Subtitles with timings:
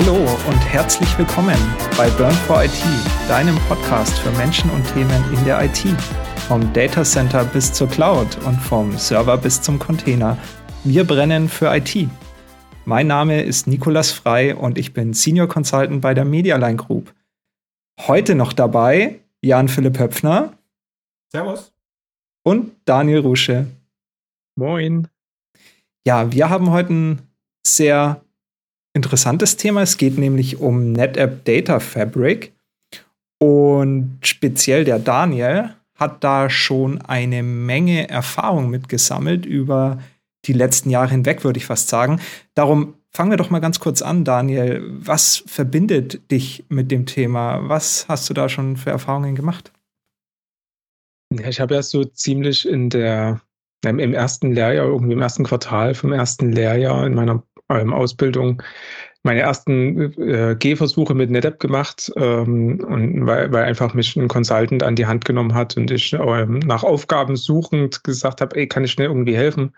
[0.00, 1.56] Hallo und herzlich willkommen
[1.96, 2.84] bei Burn for IT,
[3.28, 5.84] deinem Podcast für Menschen und Themen in der IT.
[6.46, 10.38] Vom Data Center bis zur Cloud und vom Server bis zum Container.
[10.84, 12.08] Wir brennen für IT.
[12.84, 17.12] Mein Name ist Nikolas Frei und ich bin Senior Consultant bei der Medialine Group.
[18.06, 20.52] Heute noch dabei Jan Philipp Höpfner.
[21.32, 21.72] Servus.
[22.44, 23.66] Und Daniel Rusche.
[24.54, 25.08] Moin.
[26.06, 27.22] Ja, wir haben heute ein
[27.66, 28.22] sehr
[28.98, 29.82] interessantes Thema.
[29.82, 32.52] Es geht nämlich um NetApp Data Fabric.
[33.40, 39.98] Und speziell der Daniel hat da schon eine Menge Erfahrung mitgesammelt über
[40.44, 42.20] die letzten Jahre hinweg, würde ich fast sagen.
[42.54, 44.82] Darum fangen wir doch mal ganz kurz an, Daniel.
[44.90, 47.68] Was verbindet dich mit dem Thema?
[47.68, 49.72] Was hast du da schon für Erfahrungen gemacht?
[51.30, 53.40] Ich habe ja so ziemlich in der,
[53.84, 58.62] im ersten Lehrjahr, irgendwie im ersten Quartal vom ersten Lehrjahr in meiner ähm, Ausbildung
[59.24, 64.82] meine ersten äh, Gehversuche mit NetApp gemacht, ähm, und weil, weil einfach mich ein Consultant
[64.82, 68.84] an die Hand genommen hat und ich ähm, nach Aufgaben suchend gesagt habe, ey, kann
[68.84, 69.74] ich schnell irgendwie helfen?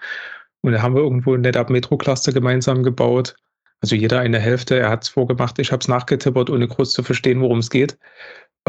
[0.62, 3.34] Und da haben wir irgendwo ein NetApp Metro Cluster gemeinsam gebaut.
[3.80, 7.02] Also jeder eine Hälfte, er hat es vorgemacht, ich habe es nachgetippert, ohne groß zu
[7.02, 7.98] verstehen, worum es geht.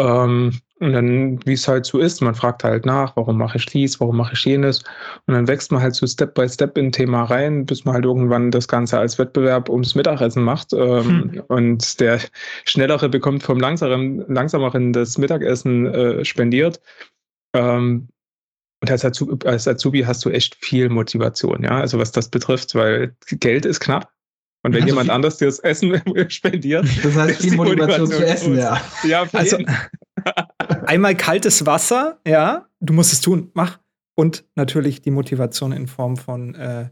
[0.01, 3.67] Ähm, und dann, wie es halt so ist, man fragt halt nach, warum mache ich
[3.67, 4.79] dies, warum mache ich jenes.
[5.27, 7.93] Und dann wächst man halt so Step by Step in ein Thema rein, bis man
[7.93, 10.73] halt irgendwann das Ganze als Wettbewerb ums Mittagessen macht.
[10.73, 11.43] Ähm, hm.
[11.49, 12.19] Und der
[12.65, 16.81] Schnellere bekommt vom Langsameren, Langsameren das Mittagessen äh, spendiert.
[17.53, 18.07] Ähm,
[18.81, 22.73] und als Azubi, als Azubi hast du echt viel Motivation, ja, also was das betrifft,
[22.73, 24.11] weil Geld ist knapp.
[24.63, 26.85] Und wenn also jemand anders dir das Essen spendiert.
[27.03, 28.81] Das heißt, viel Motivation, Motivation, zu essen, ja.
[29.03, 29.57] Ja, also,
[30.85, 33.79] einmal kaltes Wasser, ja, du musst es tun, mach.
[34.13, 36.89] Und natürlich die Motivation in Form von äh,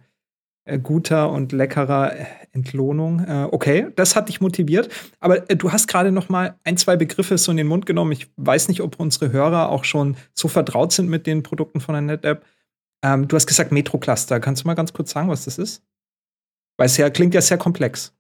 [0.66, 3.19] äh guter und leckerer äh, Entlohnung.
[3.19, 4.90] Äh, okay, das hat dich motiviert.
[5.19, 8.13] Aber äh, du hast gerade noch mal ein, zwei Begriffe so in den Mund genommen.
[8.13, 11.94] Ich weiß nicht, ob unsere Hörer auch schon so vertraut sind mit den Produkten von
[11.94, 12.46] der NetApp.
[13.03, 14.40] Ähm, du hast gesagt Metro Cluster.
[14.40, 15.84] Kannst du mal ganz kurz sagen, was das ist?
[16.79, 18.13] Weil es ja klingt ja sehr komplex.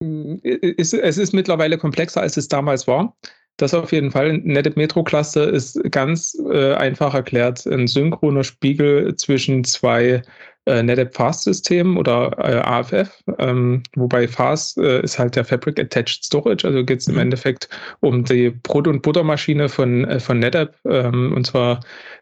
[0.00, 3.16] Es ist mittlerweile komplexer, als es damals war.
[3.56, 4.38] Das auf jeden Fall.
[4.38, 10.22] NetApp Metro Cluster ist ganz äh, einfach erklärt ein synchroner Spiegel zwischen zwei
[10.66, 13.24] äh, NetApp Fast Systemen oder äh, AFF.
[13.38, 16.64] Ähm, wobei Fast äh, ist halt der Fabric Attached Storage.
[16.64, 17.22] Also geht es im mhm.
[17.22, 17.68] Endeffekt
[18.00, 20.76] um die Brot- und Buttermaschine von, äh, von NetApp.
[20.84, 21.80] Ähm, und zwar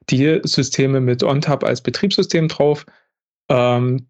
[0.09, 2.87] die Systeme mit ONTAP als Betriebssystem drauf.
[3.51, 4.07] Ähm,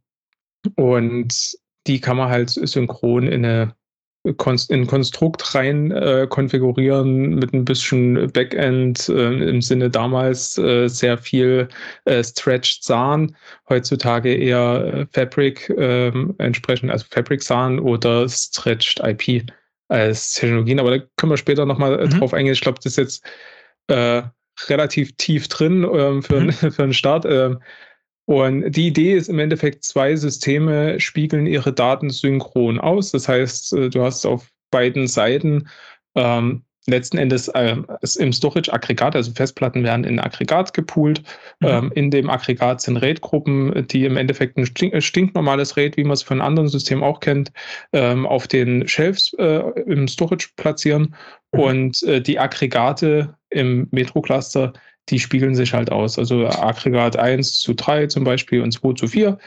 [0.77, 1.57] und
[1.87, 3.75] die kann man halt synchron in eine
[4.71, 11.19] in Konstrukt rein äh, konfigurieren mit ein bisschen Backend äh, im Sinne damals äh, sehr
[11.19, 11.69] viel
[12.07, 13.37] äh, Stretched SAN,
[13.69, 19.45] heutzutage eher äh, Fabric ähm, entsprechend, also Fabric SAN oder Stretched IP
[19.89, 22.19] als Technologien, aber da können wir später nochmal äh, mhm.
[22.19, 22.55] drauf eingehen.
[22.55, 23.27] Ich glaube, das ist jetzt
[24.69, 26.53] relativ tief drin ähm, für, mhm.
[26.73, 27.27] für einen Start.
[28.27, 33.11] Und die Idee ist im Endeffekt, zwei Systeme spiegeln ihre Daten synchron aus.
[33.11, 35.69] Das heißt, äh, du hast auf beiden Seiten
[36.15, 37.77] ähm, letzten Endes äh,
[38.19, 41.23] im Storage-Aggregat, also Festplatten werden in Aggregat gepoolt.
[41.61, 41.69] Mhm.
[41.69, 46.13] Ähm, in dem Aggregat sind RAID-Gruppen, die im Endeffekt ein stink stinknormales RAID, wie man
[46.13, 47.53] es von anderen Systemen auch kennt,
[47.93, 51.15] ähm, auf den Shelves äh, im Storage platzieren.
[51.53, 51.61] Mhm.
[51.61, 54.73] Und äh, die Aggregate im Metro-Cluster
[55.09, 56.19] die spiegeln sich halt aus.
[56.19, 59.39] Also Aggregat 1 zu 3 zum Beispiel und 2 zu 4.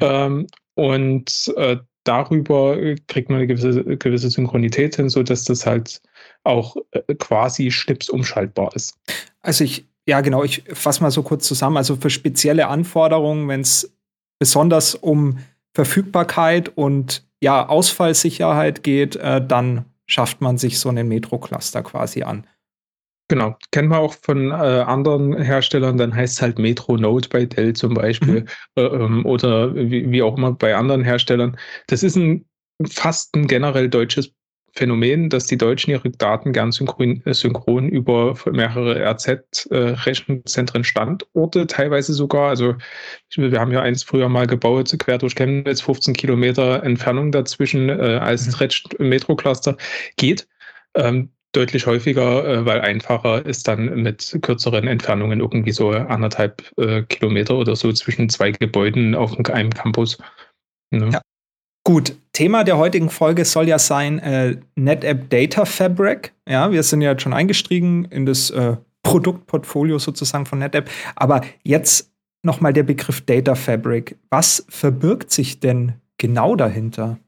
[0.00, 2.76] Ähm, und äh, darüber
[3.06, 6.00] kriegt man eine gewisse, gewisse Synchronität hin, sodass das halt
[6.42, 8.98] auch äh, quasi schnipsumschaltbar ist.
[9.42, 11.76] Also ich, ja genau, ich fasse mal so kurz zusammen.
[11.76, 13.96] Also für spezielle Anforderungen, wenn es
[14.38, 15.38] besonders um
[15.74, 22.46] Verfügbarkeit und ja, Ausfallsicherheit geht, äh, dann schafft man sich so einen Metro-Cluster quasi an.
[23.28, 27.46] Genau, kennt man auch von äh, anderen Herstellern, dann heißt es halt Metro Note bei
[27.46, 28.48] Dell zum Beispiel mhm.
[28.76, 31.56] äh, ähm, oder wie, wie, auch immer bei anderen Herstellern.
[31.86, 32.44] Das ist ein
[32.86, 34.34] fast ein generell deutsches
[34.76, 41.66] Phänomen, dass die Deutschen ihre Daten gern synchron, äh, synchron über mehrere RZ-Rechenzentren äh, Standorte
[41.66, 42.48] teilweise sogar.
[42.48, 42.74] Also
[43.36, 48.18] wir haben ja eins früher mal gebaut, quer durch Chemnitz, 15 Kilometer Entfernung dazwischen äh,
[48.20, 48.50] als mhm.
[48.50, 49.76] Stretched Metro Cluster
[50.16, 50.48] geht.
[50.96, 57.02] Ähm, deutlich häufiger, äh, weil einfacher ist dann mit kürzeren Entfernungen irgendwie so anderthalb äh,
[57.02, 60.18] Kilometer oder so zwischen zwei Gebäuden auf einem Campus.
[60.90, 61.10] Ne?
[61.12, 61.20] Ja.
[61.86, 66.32] Gut, Thema der heutigen Folge soll ja sein äh, NetApp Data Fabric.
[66.48, 70.88] Ja, wir sind ja jetzt schon eingestiegen in das äh, Produktportfolio sozusagen von NetApp.
[71.14, 72.10] Aber jetzt
[72.42, 74.16] nochmal der Begriff Data Fabric.
[74.30, 77.18] Was verbirgt sich denn genau dahinter?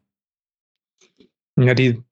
[1.58, 2.02] Ja, die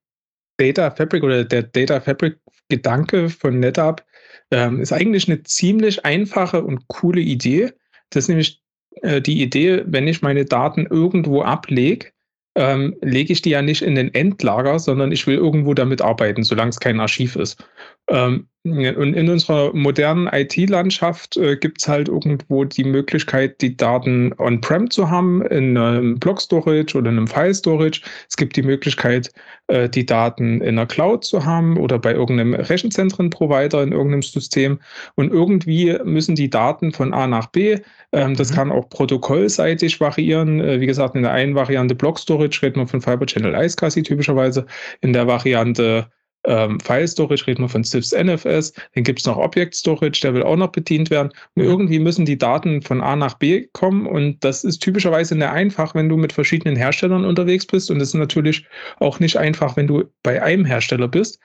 [0.57, 4.05] Data Fabric oder der Data Fabric Gedanke von NetApp
[4.51, 7.73] ähm, ist eigentlich eine ziemlich einfache und coole Idee.
[8.11, 8.63] Das ist nämlich
[9.03, 12.09] äh, die Idee, wenn ich meine Daten irgendwo ablege,
[12.57, 16.45] ähm, lege ich die ja nicht in den Endlager, sondern ich will irgendwo damit arbeiten,
[16.45, 17.63] solange es kein Archiv ist.
[18.09, 24.33] Ähm, und in unserer modernen IT-Landschaft äh, gibt es halt irgendwo die Möglichkeit, die Daten
[24.39, 28.01] on-prem zu haben, in einem Block-Storage oder in einem File-Storage.
[28.27, 29.31] Es gibt die Möglichkeit,
[29.67, 34.81] äh, die Daten in der Cloud zu haben oder bei irgendeinem Rechenzentren-Provider in irgendeinem System.
[35.15, 37.81] Und irgendwie müssen die Daten von A nach B,
[38.13, 38.55] ähm, das mhm.
[38.55, 40.63] kann auch protokollseitig variieren.
[40.63, 44.65] Äh, wie gesagt, in der einen Variante Block-Storage reden wir von Fiber Channel iSCSI typischerweise.
[45.03, 46.07] In der Variante
[46.47, 50.35] ähm, File Storage, reden wir von CIFS NFS, dann gibt es noch Object Storage, der
[50.35, 51.29] will auch noch bedient werden.
[51.55, 51.69] Und mhm.
[51.69, 55.95] irgendwie müssen die Daten von A nach B kommen und das ist typischerweise nicht einfach,
[55.95, 58.67] wenn du mit verschiedenen Herstellern unterwegs bist und das ist natürlich
[58.99, 61.39] auch nicht einfach, wenn du bei einem Hersteller bist.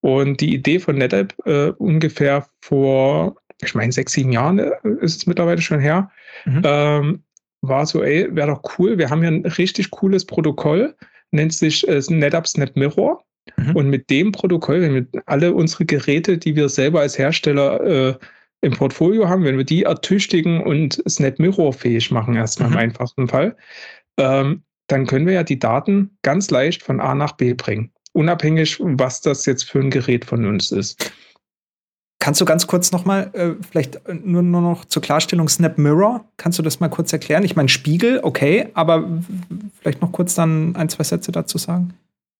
[0.00, 4.70] Und die Idee von NetApp äh, ungefähr vor, ich meine, sechs, sieben Jahren äh,
[5.00, 6.10] ist es mittlerweile schon her,
[6.44, 6.62] mhm.
[6.62, 7.22] ähm,
[7.62, 10.94] war so, ey, wäre doch cool, wir haben ja ein richtig cooles Protokoll,
[11.30, 13.24] nennt sich äh, NetApp Snap Mirror.
[13.56, 13.76] Mhm.
[13.76, 18.14] Und mit dem Protokoll, wenn wir alle unsere Geräte, die wir selber als Hersteller äh,
[18.62, 22.74] im Portfolio haben, wenn wir die ertüchtigen und Snap Mirror fähig machen, erstmal mhm.
[22.74, 23.56] im einfachsten Fall,
[24.18, 27.90] ähm, dann können wir ja die Daten ganz leicht von A nach B bringen.
[28.12, 31.12] Unabhängig, was das jetzt für ein Gerät von uns ist.
[32.20, 36.58] Kannst du ganz kurz nochmal, äh, vielleicht nur, nur noch zur Klarstellung, Snap Mirror, kannst
[36.58, 37.44] du das mal kurz erklären?
[37.44, 39.06] Ich meine, Spiegel, okay, aber
[39.80, 41.92] vielleicht noch kurz dann ein, zwei Sätze dazu sagen?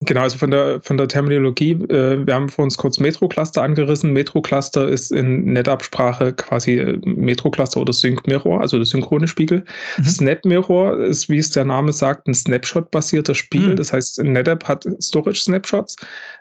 [0.05, 4.13] Genau, also von der, von der Terminologie, äh, wir haben vor uns kurz Metro-Cluster angerissen.
[4.13, 9.65] Metro-Cluster ist in NetApp-Sprache quasi äh, Metro-Cluster oder Sync-Mirror, also der synchrone Spiegel.
[9.99, 10.05] Mhm.
[10.05, 13.71] Snap-Mirror ist, wie es der Name sagt, ein Snapshot-basierter Spiegel.
[13.71, 13.77] Mhm.
[13.77, 15.97] Das heißt, NetApp hat Storage-Snapshots.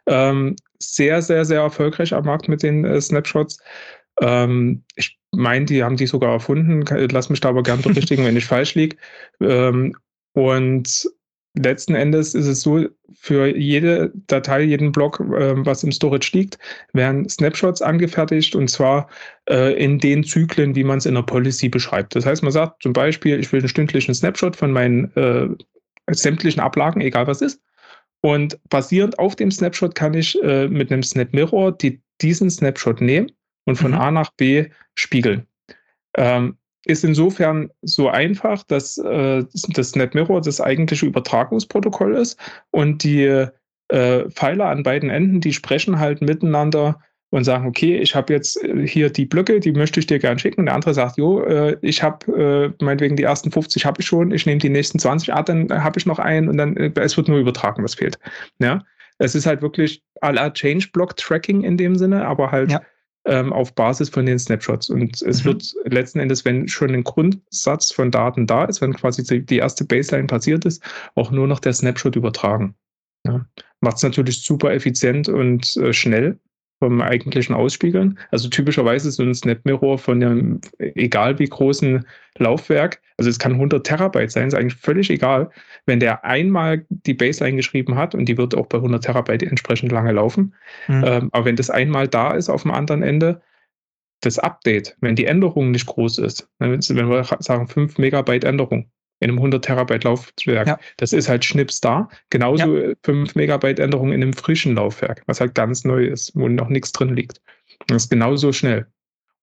[0.07, 3.57] Ähm, sehr, sehr, sehr erfolgreich am Markt mit den äh, Snapshots.
[4.21, 6.83] Ähm, ich meine, die haben die sogar erfunden.
[7.11, 8.97] Lass mich da aber gern berichtigen, wenn ich falsch liege.
[9.41, 9.95] Ähm,
[10.33, 11.07] und
[11.55, 16.57] letzten Endes ist es so, für jede Datei, jeden Block, äh, was im Storage liegt,
[16.93, 19.07] werden Snapshots angefertigt und zwar
[19.49, 22.15] äh, in den Zyklen, wie man es in der Policy beschreibt.
[22.15, 25.47] Das heißt, man sagt zum Beispiel, ich will einen stündlichen Snapshot von meinen äh,
[26.11, 27.61] sämtlichen Ablagen, egal was ist.
[28.21, 33.01] Und basierend auf dem Snapshot kann ich äh, mit einem Snap Mirror die, diesen Snapshot
[33.01, 33.31] nehmen
[33.65, 33.97] und von mhm.
[33.97, 35.45] A nach B spiegeln.
[36.15, 42.37] Ähm, ist insofern so einfach, dass äh, das NetMirror das eigentliche Übertragungsprotokoll ist
[42.71, 43.47] und die
[43.89, 46.99] äh, Pfeiler an beiden Enden, die sprechen halt miteinander
[47.29, 50.37] und sagen, okay, ich habe jetzt äh, hier die Blöcke, die möchte ich dir gern
[50.37, 50.61] schicken.
[50.61, 54.07] Und der andere sagt, jo, äh, ich habe äh, meinetwegen die ersten 50 habe ich
[54.07, 56.91] schon, ich nehme die nächsten 20, ah, dann habe ich noch einen und dann äh,
[56.95, 58.19] es wird nur übertragen, was fehlt.
[58.59, 58.83] Ja,
[59.19, 62.81] es ist halt wirklich à la Change Block Tracking in dem Sinne, aber halt ja
[63.25, 64.89] ähm, auf Basis von den Snapshots.
[64.89, 65.45] Und es mhm.
[65.45, 69.85] wird letzten Endes, wenn schon ein Grundsatz von Daten da ist, wenn quasi die erste
[69.85, 70.83] Baseline passiert ist,
[71.15, 72.75] auch nur noch der Snapshot übertragen.
[73.25, 73.45] Ja.
[73.79, 76.39] Macht es natürlich super effizient und äh, schnell
[76.83, 78.19] vom eigentlichen Ausspiegeln.
[78.31, 82.05] Also typischerweise ist so ein Snap Mirror von einem, egal wie großen
[82.39, 85.49] Laufwerk, also es kann 100 Terabyte sein, ist eigentlich völlig egal.
[85.85, 89.93] Wenn der einmal die Baseline geschrieben hat und die wird auch bei 100 Terabyte entsprechend
[89.93, 90.53] lange laufen,
[90.89, 91.03] mhm.
[91.07, 93.41] ähm, aber wenn das einmal da ist auf dem anderen Ende,
[94.19, 99.29] das Update, wenn die Änderung nicht groß ist, wenn wir sagen 5 Megabyte Änderung, in
[99.29, 100.67] einem 100 Terabyte Laufwerk.
[100.67, 100.79] Ja.
[100.97, 102.09] Das ist halt Schnips da.
[102.29, 102.93] Genauso ja.
[103.03, 106.91] 5 Megabyte Änderung in einem frischen Laufwerk, was halt ganz neu ist, wo noch nichts
[106.91, 107.41] drin liegt.
[107.87, 108.85] Das ist genauso schnell.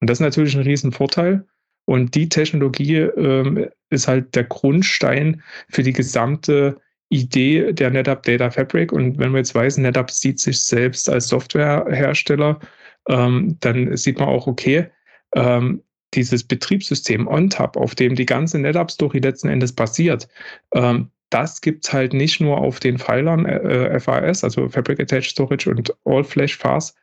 [0.01, 1.45] Und das ist natürlich ein Riesenvorteil.
[1.87, 6.77] Und die Technologie ähm, ist halt der Grundstein für die gesamte
[7.09, 8.93] Idee der NetApp Data Fabric.
[8.93, 12.61] Und wenn man jetzt weiß, NetApp sieht sich selbst als Softwarehersteller,
[13.09, 14.89] ähm, dann sieht man auch, okay,
[15.35, 15.83] ähm,
[16.15, 20.29] dieses Betriebssystem OnTap, auf dem die ganze NetApp-Story letzten Endes basiert,
[20.75, 25.31] ähm, das gibt es halt nicht nur auf den Pfeilern äh, FAS, also Fabric Attached
[25.31, 26.95] Storage und All Flash FAS,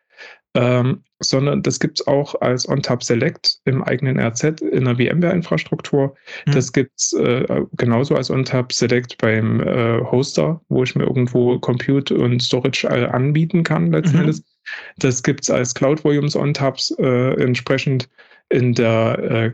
[0.53, 6.15] ähm, sondern das gibt es auch als OnTap Select im eigenen RZ in der VMware-Infrastruktur.
[6.45, 6.51] Mhm.
[6.51, 11.57] Das gibt es äh, genauso als OnTap Select beim äh, Hoster, wo ich mir irgendwo
[11.59, 14.21] Compute und Storage äh, anbieten kann letzten mhm.
[14.23, 14.43] Endes.
[14.97, 18.09] Das gibt es als Cloud Volumes OnTaps äh, entsprechend
[18.50, 19.51] in der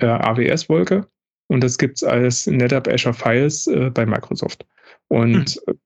[0.00, 1.06] äh, AWS-Wolke
[1.48, 4.66] und das gibt es als NetApp Azure Files äh, bei Microsoft.
[5.08, 5.76] Und hm.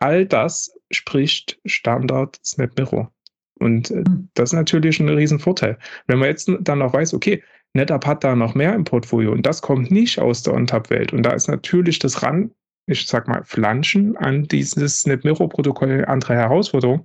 [0.00, 3.12] all das spricht Standard Snap Mirror.
[3.60, 4.28] Und äh, hm.
[4.34, 5.78] das ist natürlich ein Riesenvorteil.
[6.06, 7.42] Wenn man jetzt dann noch weiß, okay,
[7.74, 11.24] NetApp hat da noch mehr im Portfolio und das kommt nicht aus der OnTap-Welt und
[11.24, 12.50] da ist natürlich das RAN
[12.86, 17.04] ich sag mal, flanschen an dieses NetMirror-Protokoll andere Herausforderungen,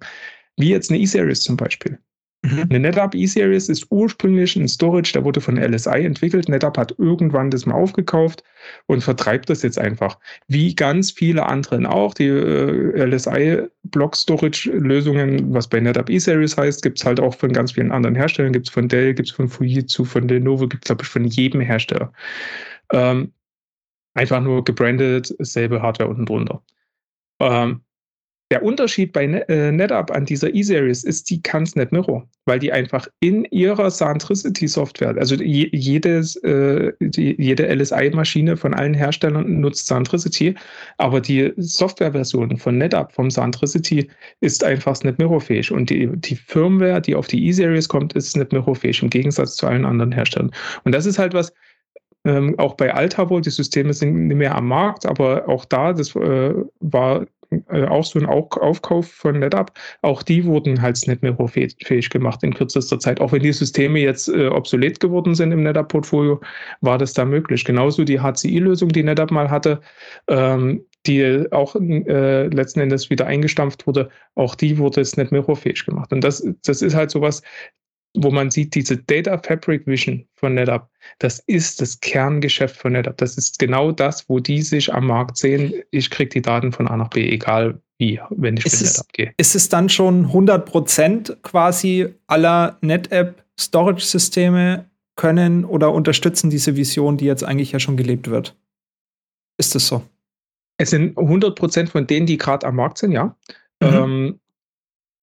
[0.58, 2.00] wie jetzt eine E-Series zum Beispiel.
[2.42, 2.68] Mhm.
[2.70, 6.48] Eine NetApp E-Series ist ursprünglich ein Storage, der wurde von LSI entwickelt.
[6.48, 8.46] NetApp hat irgendwann das mal aufgekauft
[8.86, 10.18] und vertreibt das jetzt einfach.
[10.48, 12.14] Wie ganz viele anderen auch.
[12.14, 17.92] Die äh, LSI-Block-Storage-Lösungen, was bei NetApp E-Series heißt, gibt es halt auch von ganz vielen
[17.92, 18.54] anderen Herstellern.
[18.54, 21.26] Gibt es von Dell, gibt es von Fujitsu, von Lenovo, gibt es, glaube ich, von
[21.26, 22.14] jedem Hersteller.
[22.94, 23.34] Ähm,
[24.14, 26.64] einfach nur gebrandet, selbe Hardware unten drunter.
[27.42, 27.82] Ähm,
[28.52, 32.58] der Unterschied bei äh, NetApp an dieser E-Series ist, die kann es nicht Mirror, weil
[32.58, 40.56] die einfach in ihrer Centricity-Software, also jedes, äh, jede LSI-Maschine von allen Herstellern nutzt Centricity,
[40.98, 44.10] aber die Softwareversion von NetApp vom Centricity
[44.42, 48.52] ist einfach nicht Mirror-fähig und die, die Firmware, die auf die E-Series kommt, ist nicht
[48.52, 50.52] Mirror-fähig im Gegensatz zu allen anderen Herstellern.
[50.86, 51.54] Und das ist halt was,
[52.26, 56.16] ähm, auch bei Altavo, die Systeme sind nicht mehr am Markt, aber auch da, das
[56.16, 57.26] äh, war
[57.70, 62.44] äh, auch so ein Aufkauf von NetApp, auch die wurden halt nicht mehr fähig gemacht
[62.44, 63.20] in kürzester Zeit.
[63.22, 66.40] Auch wenn die Systeme jetzt äh, obsolet geworden sind im NetApp-Portfolio,
[66.82, 67.66] war das da möglich.
[67.66, 69.82] Genauso die HCI-Lösung, die NetApp mal hatte,
[70.28, 75.44] ähm, die auch äh, letzten Endes wieder eingestampft wurde, auch die wurde jetzt nicht mehr
[75.56, 76.12] fähig gemacht.
[76.14, 77.42] Und das, das ist halt sowas,
[78.16, 80.90] wo man sieht, diese Data Fabric Vision von NetApp,
[81.20, 83.18] das ist das Kerngeschäft von NetApp.
[83.18, 85.74] Das ist genau das, wo die sich am Markt sehen.
[85.92, 89.14] Ich kriege die Daten von A nach B, egal wie, wenn ich ist mit NetApp
[89.14, 89.34] gehe.
[89.38, 94.86] Ist es dann schon 100% quasi aller NetApp Storage-Systeme
[95.16, 98.56] können oder unterstützen diese Vision, die jetzt eigentlich ja schon gelebt wird?
[99.58, 100.02] Ist das so?
[100.78, 103.36] Es sind 100% von denen, die gerade am Markt sind, ja.
[103.82, 103.88] Mhm.
[103.88, 104.40] Ähm,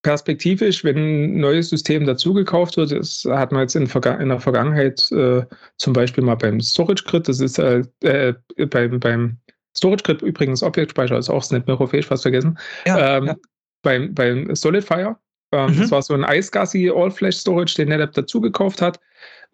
[0.07, 3.87] perspektivisch, wenn ein neues System dazugekauft wird, das hat man jetzt in,
[4.21, 5.43] in der Vergangenheit äh,
[5.79, 8.33] zum Beispiel mal beim Storage Grid, das ist äh, äh,
[8.71, 9.37] beim, beim
[9.77, 12.57] Storage Grid übrigens Objektspeicher ist auch nicht mehr europäisch, fast vergessen.
[12.87, 13.35] Ja, ähm, ja.
[13.83, 15.17] Beim, beim Solidfire,
[15.51, 15.81] ähm, mhm.
[15.81, 19.01] das war so ein Icegassy All-Flash Storage, den NetApp dazugekauft hat.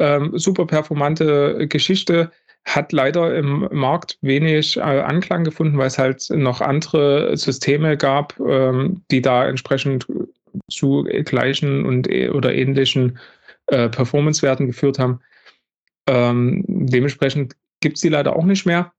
[0.01, 2.31] Ähm, super performante Geschichte
[2.65, 8.39] hat leider im Markt wenig äh, Anklang gefunden, weil es halt noch andere Systeme gab,
[8.41, 10.07] ähm, die da entsprechend
[10.73, 13.19] zu gleichen und äh, oder ähnlichen
[13.67, 15.21] äh, Performance-Werten geführt haben.
[16.09, 18.93] Ähm, dementsprechend gibt es die leider auch nicht mehr.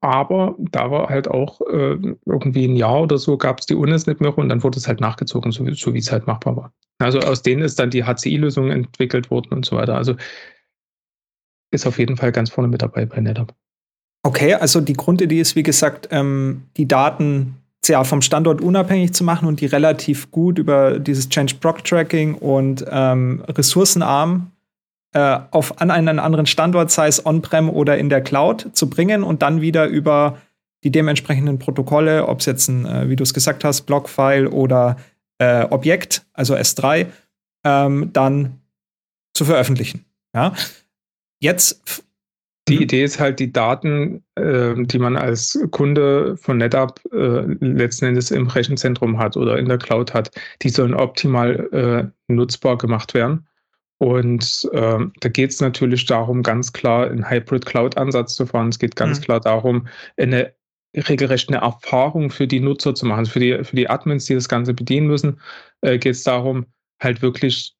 [0.00, 1.96] Aber da war halt auch äh,
[2.26, 4.86] irgendwie ein Jahr oder so gab es die UNES nicht mehr und dann wurde es
[4.86, 6.72] halt nachgezogen, so, so wie es halt machbar war.
[6.98, 9.96] Also aus denen ist dann die HCI-Lösung entwickelt worden und so weiter.
[9.96, 10.14] Also
[11.70, 13.54] ist auf jeden Fall ganz vorne mit dabei bei NetApp.
[14.24, 17.56] Okay, also die Grundidee ist, wie gesagt, ähm, die Daten
[17.88, 22.34] ja, vom Standort unabhängig zu machen und die relativ gut über dieses Change Proc Tracking
[22.34, 24.50] und ähm, ressourcenarm
[25.14, 29.22] äh, auf an einen anderen Standort, sei es on-prem oder in der Cloud, zu bringen
[29.22, 30.38] und dann wieder über
[30.84, 34.96] die dementsprechenden Protokolle, ob es jetzt ein, äh, wie du es gesagt hast, Blockfile oder
[35.38, 37.06] äh, Objekt, also S3,
[37.64, 38.60] ähm, dann
[39.34, 40.04] zu veröffentlichen.
[40.34, 40.52] Ja?
[41.40, 42.04] Jetzt
[42.68, 42.82] die mhm.
[42.82, 48.30] Idee ist halt, die Daten, äh, die man als Kunde von NetApp äh, letzten Endes
[48.30, 50.30] im Rechenzentrum hat oder in der Cloud hat,
[50.62, 53.46] die sollen optimal äh, nutzbar gemacht werden.
[53.98, 58.68] Und ähm, da geht es natürlich darum, ganz klar einen Hybrid-Cloud-Ansatz zu fahren.
[58.68, 59.24] Es geht ganz mhm.
[59.24, 60.54] klar darum, eine
[60.96, 63.26] regelrecht eine Erfahrung für die Nutzer zu machen.
[63.26, 65.40] Für die, für die Admins, die das Ganze bedienen müssen,
[65.80, 66.66] äh, geht es darum,
[67.00, 67.74] halt wirklich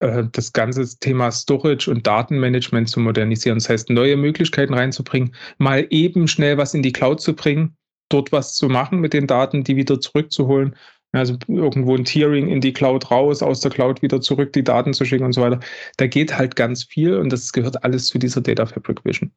[0.00, 3.58] das ganze Thema Storage und Datenmanagement zu modernisieren.
[3.58, 7.76] Das heißt, neue Möglichkeiten reinzubringen, mal eben schnell was in die Cloud zu bringen,
[8.08, 10.76] dort was zu machen mit den Daten, die wieder zurückzuholen.
[11.12, 14.92] Also irgendwo ein Tiering in die Cloud raus, aus der Cloud wieder zurück, die Daten
[14.92, 15.60] zu schicken und so weiter.
[15.96, 19.30] Da geht halt ganz viel und das gehört alles zu dieser Data Fabric Vision.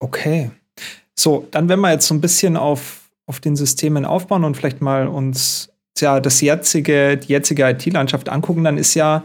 [0.00, 0.50] Okay.
[1.16, 4.80] So, dann wenn wir jetzt so ein bisschen auf, auf den Systemen aufbauen und vielleicht
[4.80, 9.24] mal uns ja das jetzige, die jetzige IT-Landschaft angucken, dann ist ja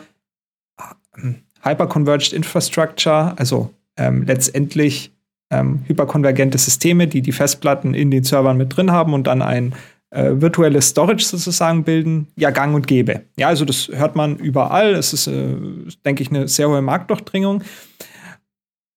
[1.18, 5.12] ähm, Hyperconverged Infrastructure, also ähm, letztendlich
[5.52, 9.74] ähm, hyperkonvergente Systeme, die die Festplatten in den Servern mit drin haben und dann ein
[10.10, 13.22] äh, virtuelles Storage sozusagen bilden, ja gang und gäbe.
[13.38, 14.94] Ja, also das hört man überall.
[14.94, 15.56] Es ist, äh,
[16.06, 17.64] denke ich, eine sehr hohe Marktdurchdringung.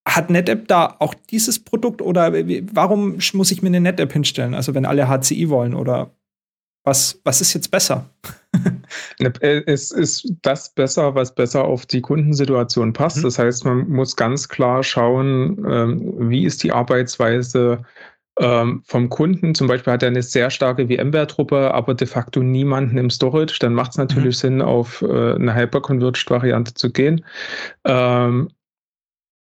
[0.06, 2.33] Hat NetApp da auch dieses Produkt oder
[2.73, 4.54] warum muss ich mir eine NetApp hinstellen?
[4.54, 6.11] Also wenn alle HCI wollen oder
[6.87, 8.09] was, was ist jetzt besser?
[9.19, 13.19] Ne, äh, es ist das besser, was besser auf die Kundensituation passt.
[13.19, 13.23] Mhm.
[13.23, 17.83] Das heißt, man muss ganz klar schauen, ähm, wie ist die Arbeitsweise
[18.38, 19.55] ähm, vom Kunden.
[19.55, 23.59] Zum Beispiel hat er eine sehr starke VMware-Truppe, aber de facto niemanden im Storage.
[23.61, 24.40] Dann macht es natürlich mhm.
[24.40, 27.25] Sinn, auf äh, eine Hyperconverged-Variante zu gehen.
[27.85, 28.49] Ähm,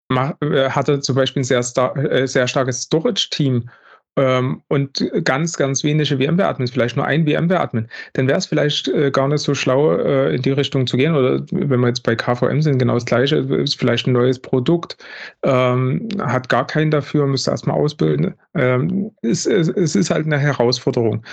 [0.10, 1.94] äh, hatte zum Beispiel ein sehr, star
[2.28, 3.70] sehr starkes Storage-Team
[4.18, 9.28] und ganz, ganz wenige VMware-Admins, vielleicht nur ein VMware-Admin, dann wäre es vielleicht äh, gar
[9.28, 11.16] nicht so schlau, äh, in die Richtung zu gehen.
[11.16, 14.98] Oder wenn wir jetzt bei KVM sind, genau das Gleiche, ist vielleicht ein neues Produkt,
[15.44, 18.34] ähm, hat gar keinen dafür, müsste erstmal ausbilden.
[18.56, 21.24] Ähm, es, es, es ist halt eine Herausforderung.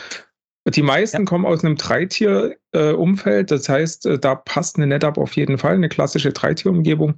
[0.66, 1.24] Die meisten ja.
[1.24, 5.88] kommen aus einem Dreitier-Umfeld, äh, das heißt, da passt eine NetApp auf jeden Fall, eine
[5.88, 7.14] klassische Dreitier-Umgebung.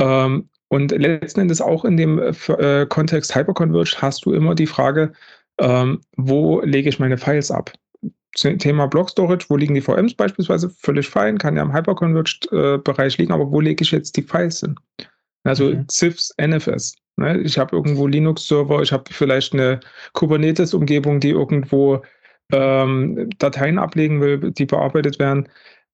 [0.00, 4.66] Ähm, und letzten Endes auch in dem äh, äh, Kontext Hyperconverged hast du immer die
[4.66, 5.12] Frage,
[5.58, 7.72] ähm, wo lege ich meine Files ab?
[8.34, 10.68] Thema Block Storage, wo liegen die VMs beispielsweise?
[10.68, 14.60] Völlig fein, kann ja im Hyperconverged-Bereich äh, liegen, aber wo lege ich jetzt die Files
[14.60, 14.74] hin?
[15.44, 15.86] Also mhm.
[15.88, 16.96] CIFS, NFS.
[17.16, 17.40] Ne?
[17.40, 19.80] Ich habe irgendwo Linux-Server, ich habe vielleicht eine
[20.12, 22.02] Kubernetes-Umgebung, die irgendwo
[22.52, 25.48] ähm, Dateien ablegen will, die bearbeitet werden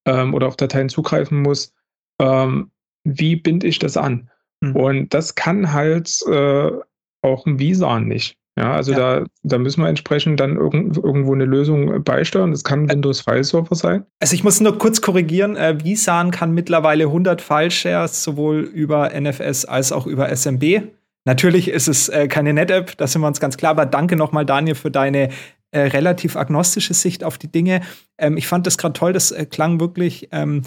[0.05, 1.73] ähm, oder auf Dateien zugreifen muss.
[2.19, 2.71] Ähm,
[3.05, 4.29] wie binde ich das an?
[4.61, 4.75] Mhm.
[4.75, 6.71] Und das kann halt äh,
[7.21, 8.37] auch ein Visa nicht.
[8.55, 9.21] Ja, also ja.
[9.21, 12.51] Da, da müssen wir entsprechend dann irg irgendwo eine Lösung beisteuern.
[12.51, 14.05] Das kann Windows File Server sein.
[14.19, 19.65] Also ich muss nur kurz korrigieren, äh, Visan kann mittlerweile 100 File-Shares sowohl über NFS
[19.65, 20.83] als auch über SMB.
[21.25, 24.45] Natürlich ist es äh, keine NetApp, da sind wir uns ganz klar, aber danke nochmal,
[24.45, 25.29] Daniel, für deine
[25.71, 27.81] äh, relativ agnostische Sicht auf die Dinge.
[28.19, 30.61] Ähm, ich fand das gerade toll, das äh, klang wirklich ähm,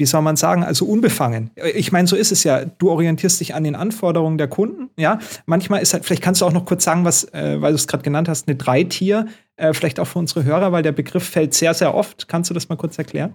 [0.00, 1.50] wie soll man sagen, also unbefangen.
[1.74, 2.64] Ich meine, so ist es ja.
[2.64, 5.18] Du orientierst dich an den Anforderungen der Kunden, ja.
[5.44, 7.86] Manchmal ist halt, vielleicht kannst du auch noch kurz sagen, was, äh, weil du es
[7.86, 9.26] gerade genannt hast, eine Dreitier,
[9.56, 12.28] äh, vielleicht auch für unsere Hörer, weil der Begriff fällt sehr, sehr oft.
[12.28, 13.34] Kannst du das mal kurz erklären?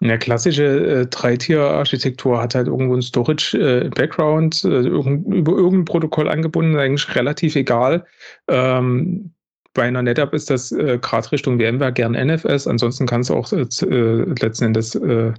[0.00, 6.76] Eine klassische äh, Dreitier-Architektur hat halt irgendwo ein Storage-Background, äh, irgend, über irgendein Protokoll angebunden,
[6.76, 8.04] eigentlich relativ egal.
[8.48, 9.33] Ähm,
[9.74, 12.66] bei einer NetApp ist das äh, gerade Richtung VMware gern NFS.
[12.66, 15.32] Ansonsten kann es auch äh, äh, letzten Endes äh,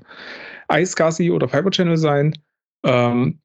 [0.71, 2.33] iSCSI oder Fiber Channel sein.
[2.83, 3.39] Ähm,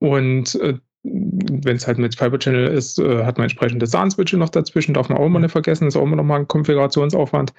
[0.00, 4.48] und äh, wenn es halt mit Fiber Channel ist, äh, hat man entsprechende SAN-Switche noch
[4.48, 7.52] dazwischen, darf man auch immer nicht vergessen, das ist auch immer noch mal ein Konfigurationsaufwand.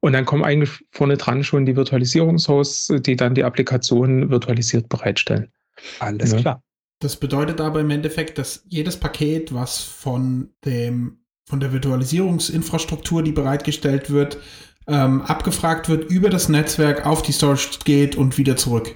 [0.00, 5.52] Und dann kommen eigentlich vorne dran schon die Virtualisierungshosts, die dann die Applikationen virtualisiert bereitstellen.
[6.00, 6.38] Alles ja.
[6.38, 6.62] klar.
[7.00, 13.32] Das bedeutet aber im Endeffekt, dass jedes Paket, was von dem von der Virtualisierungsinfrastruktur, die
[13.32, 14.38] bereitgestellt wird,
[14.88, 18.94] ähm, abgefragt wird, über das Netzwerk auf die Storage geht und wieder zurück.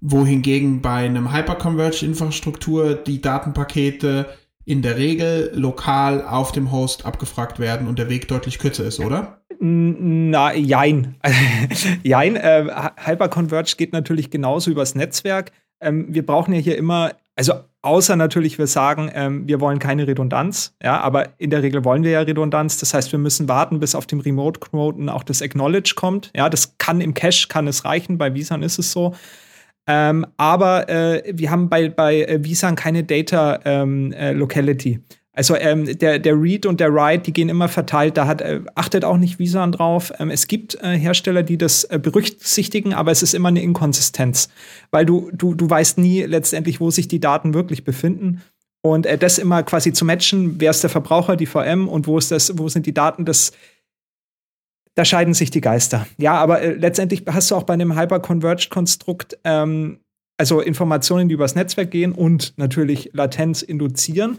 [0.00, 4.26] Wohingegen bei einem Hyperconverged-Infrastruktur die Datenpakete
[4.64, 9.00] in der Regel lokal auf dem Host abgefragt werden und der Weg deutlich kürzer ist,
[9.00, 9.40] oder?
[9.60, 11.16] Na, jein.
[12.02, 12.36] jein.
[12.36, 15.52] Äh, Hyperconverged geht natürlich genauso übers Netzwerk.
[15.80, 17.54] Ähm, wir brauchen ja hier immer, also
[17.86, 20.74] Außer natürlich, wir sagen, ähm, wir wollen keine Redundanz.
[20.82, 22.78] Ja, aber in der Regel wollen wir ja Redundanz.
[22.78, 26.32] Das heißt, wir müssen warten, bis auf dem Remote-Knoten auch das Acknowledge kommt.
[26.34, 28.18] Ja, das kann im Cache kann es reichen.
[28.18, 29.14] Bei Visan ist es so.
[29.86, 34.98] Ähm, aber äh, wir haben bei, bei äh, Visan keine Data ähm, äh, Locality.
[35.36, 38.16] Also ähm, der, der Read und der Write, die gehen immer verteilt.
[38.16, 40.10] Da hat, äh, achtet auch nicht Visan drauf.
[40.18, 44.48] Ähm, es gibt äh, Hersteller, die das äh, berücksichtigen, aber es ist immer eine Inkonsistenz,
[44.90, 48.40] weil du, du, du weißt nie letztendlich, wo sich die Daten wirklich befinden.
[48.82, 52.16] Und äh, das immer quasi zu matchen, wer ist der Verbraucher, die VM und wo
[52.16, 53.52] ist das, wo sind die Daten, das
[54.94, 56.06] da scheiden sich die Geister.
[56.16, 59.98] Ja, aber äh, letztendlich hast du auch bei einem Hyper-Converged-Konstrukt ähm,
[60.38, 64.38] also Informationen, die übers Netzwerk gehen und natürlich Latenz induzieren.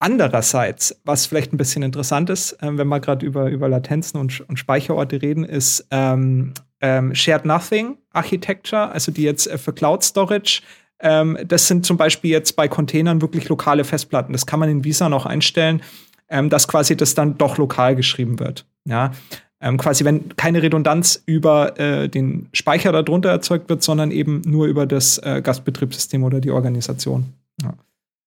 [0.00, 4.40] Andererseits, was vielleicht ein bisschen interessant ist, äh, wenn wir gerade über, über Latenzen und,
[4.48, 10.04] und Speicherorte reden, ist ähm, ähm, Shared Nothing Architecture, also die jetzt äh, für Cloud
[10.04, 10.62] Storage.
[11.00, 14.32] Ähm, das sind zum Beispiel jetzt bei Containern wirklich lokale Festplatten.
[14.32, 15.82] Das kann man in Visa noch einstellen,
[16.28, 18.66] ähm, dass quasi das dann doch lokal geschrieben wird.
[18.84, 19.12] Ja.
[19.60, 24.66] Ähm, quasi, wenn keine Redundanz über äh, den Speicher darunter erzeugt wird, sondern eben nur
[24.66, 27.32] über das äh, Gastbetriebssystem oder die Organisation.
[27.60, 27.74] Ja.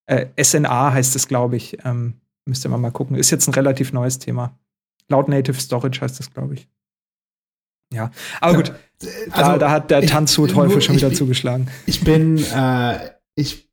[0.05, 1.77] Äh, SNA heißt es, glaube ich.
[1.85, 3.15] Ähm, müsste man mal gucken.
[3.15, 4.57] Ist jetzt ein relativ neues Thema.
[5.07, 6.67] Cloud Native Storage heißt es, glaube ich.
[7.93, 8.73] Ja, aber gut.
[9.31, 11.69] Also, da, da, hat der Tanzhut-Teufel schon wieder ich, zugeschlagen.
[11.85, 13.69] Ich bin, äh, ich,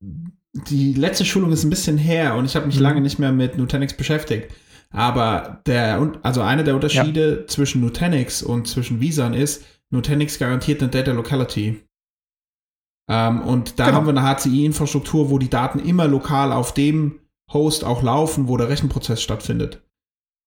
[0.00, 2.82] die letzte Schulung ist ein bisschen her und ich habe mich mhm.
[2.82, 4.52] lange nicht mehr mit Nutanix beschäftigt.
[4.90, 7.46] Aber der, also einer der Unterschiede ja.
[7.48, 11.80] zwischen Nutanix und zwischen Visan ist, Nutanix garantiert eine Data Locality.
[13.08, 13.98] Ähm, und da genau.
[13.98, 17.20] haben wir eine HCI-Infrastruktur, wo die Daten immer lokal auf dem
[17.52, 19.82] Host auch laufen, wo der Rechenprozess stattfindet.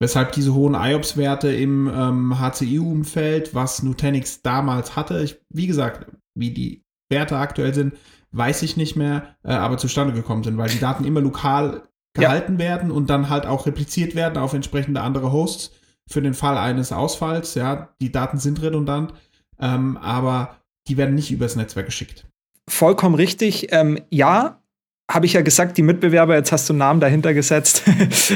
[0.02, 6.52] Weshalb diese hohen IOPS-Werte im ähm, HCI-Umfeld, was Nutanix damals hatte, ich, wie gesagt, wie
[6.52, 7.95] die Werte aktuell sind,
[8.32, 12.54] weiß ich nicht mehr, äh, aber zustande gekommen sind, weil die Daten immer lokal gehalten
[12.54, 12.60] ja.
[12.60, 15.72] werden und dann halt auch repliziert werden auf entsprechende andere Hosts
[16.08, 17.56] für den Fall eines Ausfalls.
[17.56, 19.13] Ja, die Daten sind redundant,
[19.60, 22.29] ähm, aber die werden nicht übers Netzwerk geschickt
[22.69, 23.67] vollkommen richtig.
[23.71, 24.62] Ähm, ja,
[25.10, 27.84] habe ich ja gesagt, die Mitbewerber, jetzt hast du einen Namen dahinter gesetzt.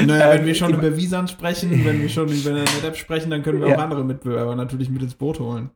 [0.06, 3.60] Naja, wenn wir schon über Visan sprechen, wenn wir schon über NetApp sprechen, dann können
[3.60, 3.76] wir ja.
[3.76, 5.70] auch andere Mitbewerber natürlich mit ins Boot holen.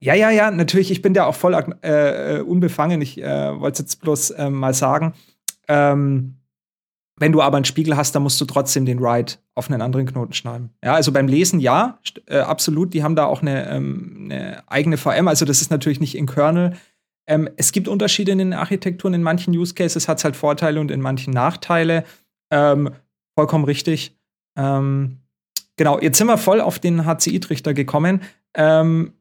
[0.00, 3.00] Ja, ja, ja, natürlich, ich bin da auch voll äh, unbefangen.
[3.00, 5.14] Ich äh, wollte es jetzt bloß äh, mal sagen.
[5.68, 6.36] Ähm,
[7.16, 10.06] wenn du aber einen Spiegel hast, dann musst du trotzdem den Write auf einen anderen
[10.06, 10.70] Knoten schneiden.
[10.82, 12.92] Ja, also beim Lesen ja, äh, absolut.
[12.92, 15.28] Die haben da auch eine, ähm, eine, eigene VM.
[15.28, 16.76] Also das ist natürlich nicht in Kernel.
[17.26, 19.14] Ähm, es gibt Unterschiede in den Architekturen.
[19.14, 22.04] In manchen Use Cases hat es halt Vorteile und in manchen Nachteile.
[22.50, 22.90] Ähm,
[23.38, 24.16] vollkommen richtig.
[24.56, 25.18] Ähm,
[25.76, 28.22] genau, jetzt sind wir voll auf den HCI-Trichter gekommen.
[28.54, 29.14] Ähm,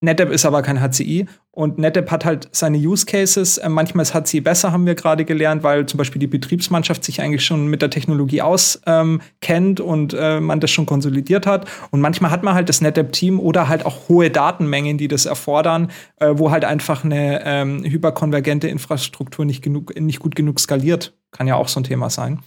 [0.00, 3.58] NetApp ist aber kein HCI und NetApp hat halt seine Use Cases.
[3.58, 7.20] Äh, manchmal ist HCI besser, haben wir gerade gelernt, weil zum Beispiel die Betriebsmannschaft sich
[7.20, 11.68] eigentlich schon mit der Technologie auskennt ähm, und äh, man das schon konsolidiert hat.
[11.92, 15.92] Und manchmal hat man halt das NetApp-Team oder halt auch hohe Datenmengen, die das erfordern,
[16.16, 21.16] äh, wo halt einfach eine ähm, hyperkonvergente Infrastruktur nicht, genug, nicht gut genug skaliert.
[21.30, 22.40] Kann ja auch so ein Thema sein.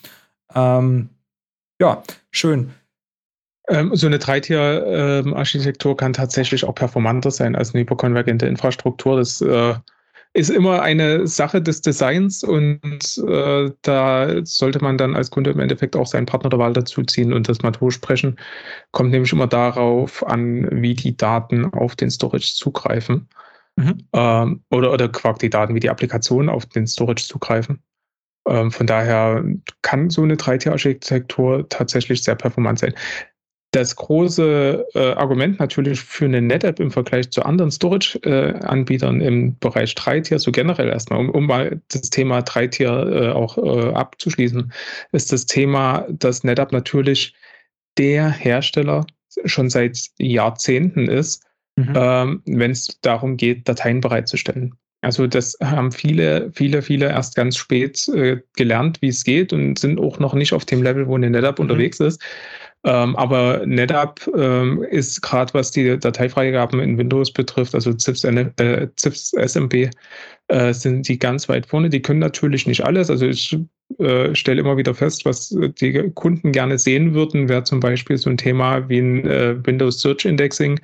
[0.54, 1.10] Ähm,
[1.80, 2.72] ja, schön.
[3.70, 9.18] Ähm, so eine Dreitier-Architektur ähm, kann tatsächlich auch performanter sein als eine hyperkonvergente Infrastruktur.
[9.18, 9.76] Das äh,
[10.34, 15.60] ist immer eine Sache des Designs und äh, da sollte man dann als Kunde im
[15.60, 18.38] Endeffekt auch seinen Partner der Wahl dazu ziehen und das mal durchsprechen.
[18.92, 23.28] Kommt nämlich immer darauf an, wie die Daten auf den Storage zugreifen.
[23.78, 24.08] Mhm.
[24.14, 27.82] Ähm, oder, oder Quark die Daten, wie die Applikationen auf den Storage zugreifen.
[28.48, 29.44] Ähm, von daher
[29.82, 32.94] kann so eine 3T-Architektur tatsächlich sehr performant sein.
[33.78, 39.56] Das große äh, Argument natürlich für eine NetApp im Vergleich zu anderen Storage-Anbietern äh, im
[39.60, 44.74] Bereich 3-Tier, so generell erstmal, um, um mal das Thema 3-Tier äh, auch äh, abzuschließen,
[45.12, 47.36] ist das Thema, dass NetApp natürlich
[48.00, 49.06] der Hersteller
[49.46, 51.44] schon seit Jahrzehnten ist,
[51.76, 51.94] mhm.
[51.96, 54.74] ähm, wenn es darum geht, Dateien bereitzustellen.
[55.02, 59.78] Also das haben viele, viele, viele erst ganz spät äh, gelernt, wie es geht und
[59.78, 61.66] sind auch noch nicht auf dem Level, wo eine NetApp mhm.
[61.66, 62.20] unterwegs ist.
[62.88, 68.88] Ähm, aber NetApp ähm, ist gerade, was die Dateifreigaben in Windows betrifft, also ZIPS, äh,
[68.96, 69.90] ZIPS SMB,
[70.48, 71.90] äh, sind die ganz weit vorne.
[71.90, 73.10] Die können natürlich nicht alles.
[73.10, 73.58] Also ich
[74.00, 75.50] äh, stelle immer wieder fest, was
[75.82, 80.00] die Kunden gerne sehen würden, wäre zum Beispiel so ein Thema wie ein äh, Windows
[80.00, 80.80] Search Indexing.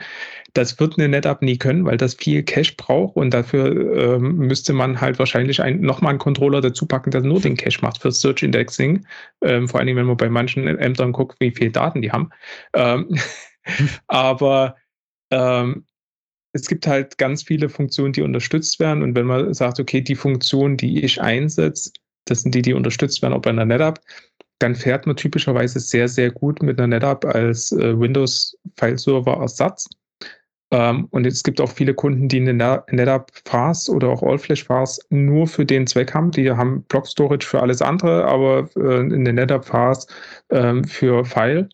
[0.54, 4.72] Das wird eine NetApp nie können, weil das viel Cache braucht und dafür ähm, müsste
[4.74, 8.12] man halt wahrscheinlich ein, nochmal einen Controller dazu packen, der nur den Cache macht für
[8.12, 9.06] Search Indexing.
[9.42, 12.30] Ähm, vor allem, wenn man bei manchen Ämtern guckt, wie viele Daten die haben.
[12.74, 13.18] Ähm,
[14.08, 14.76] aber
[15.32, 15.86] ähm,
[16.54, 19.02] es gibt halt ganz viele Funktionen, die unterstützt werden.
[19.04, 21.92] Und wenn man sagt, okay, die Funktion, die ich einsetze,
[22.26, 24.00] das sind die, die unterstützt werden, auch bei einer NetApp,
[24.60, 29.90] dann fährt man typischerweise sehr, sehr gut mit einer NetApp als äh, Windows-Fileserver-Ersatz.
[30.74, 35.06] Ähm, und es gibt auch viele Kunden, die eine NetApp Fast oder auch All-Flash Fast
[35.12, 36.32] nur für den Zweck haben.
[36.32, 40.12] Die haben Block Storage für alles andere, aber äh, eine NetApp Fast
[40.50, 41.70] ähm, für File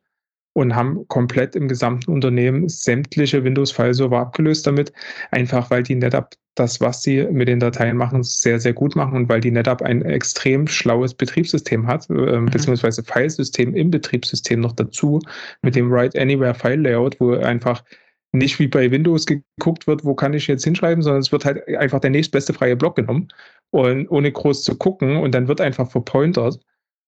[0.53, 4.91] und haben komplett im gesamten Unternehmen sämtliche Windows-File-Server abgelöst damit,
[5.31, 9.15] einfach weil die NetApp das, was sie mit den Dateien machen, sehr, sehr gut machen
[9.15, 12.47] und weil die NetApp ein extrem schlaues Betriebssystem hat, äh, mhm.
[12.47, 15.21] beziehungsweise Filesystem im Betriebssystem noch dazu,
[15.61, 17.81] mit dem Write Anywhere File Layout, wo einfach
[18.31, 21.67] nicht wie bei Windows geguckt wird, wo kann ich jetzt hinschreiben, sondern es wird halt
[21.77, 23.29] einfach der nächstbeste freie Block genommen
[23.71, 26.59] und ohne groß zu gucken und dann wird einfach verpointert.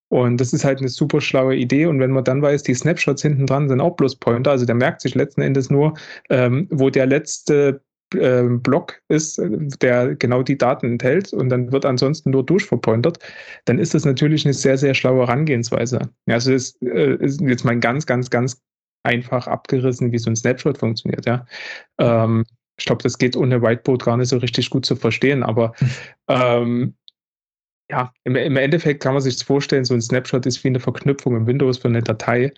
[0.10, 1.86] Und das ist halt eine super schlaue Idee.
[1.86, 4.76] Und wenn man dann weiß, die Snapshots hinten dran sind auch bloß Pointer, also der
[4.76, 5.94] merkt sich letzten Endes nur,
[6.30, 7.82] ähm, wo der letzte
[8.16, 9.42] äh, Block ist,
[9.82, 13.20] der genau die Daten enthält und dann wird ansonsten nur durchverpointert,
[13.64, 16.02] dann ist das natürlich eine sehr, sehr schlaue Herangehensweise.
[16.28, 18.62] Also das äh, ist jetzt mal ganz, ganz, ganz
[19.04, 21.46] einfach abgerissen, wie so ein Snapshot funktioniert, ja.
[21.98, 22.46] Ähm,
[22.78, 25.74] ich glaube, das geht ohne Whiteboard gar nicht so richtig gut zu verstehen, aber
[26.28, 26.96] ähm,
[27.90, 31.36] ja, im, im, Endeffekt kann man sich vorstellen, so ein Snapshot ist wie eine Verknüpfung
[31.36, 32.54] im Windows für eine Datei,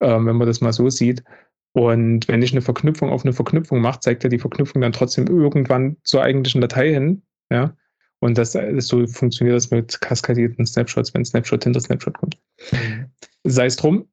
[0.00, 1.24] ähm, wenn man das mal so sieht.
[1.72, 5.26] Und wenn ich eine Verknüpfung auf eine Verknüpfung mache, zeigt er die Verknüpfung dann trotzdem
[5.26, 7.22] irgendwann zur eigentlichen Datei hin.
[7.50, 7.74] Ja.
[8.20, 12.38] Und das, das so funktioniert das mit kaskadierten Snapshots, wenn Snapshot hinter Snapshot kommt.
[12.70, 13.06] Mhm.
[13.42, 14.08] Sei es drum,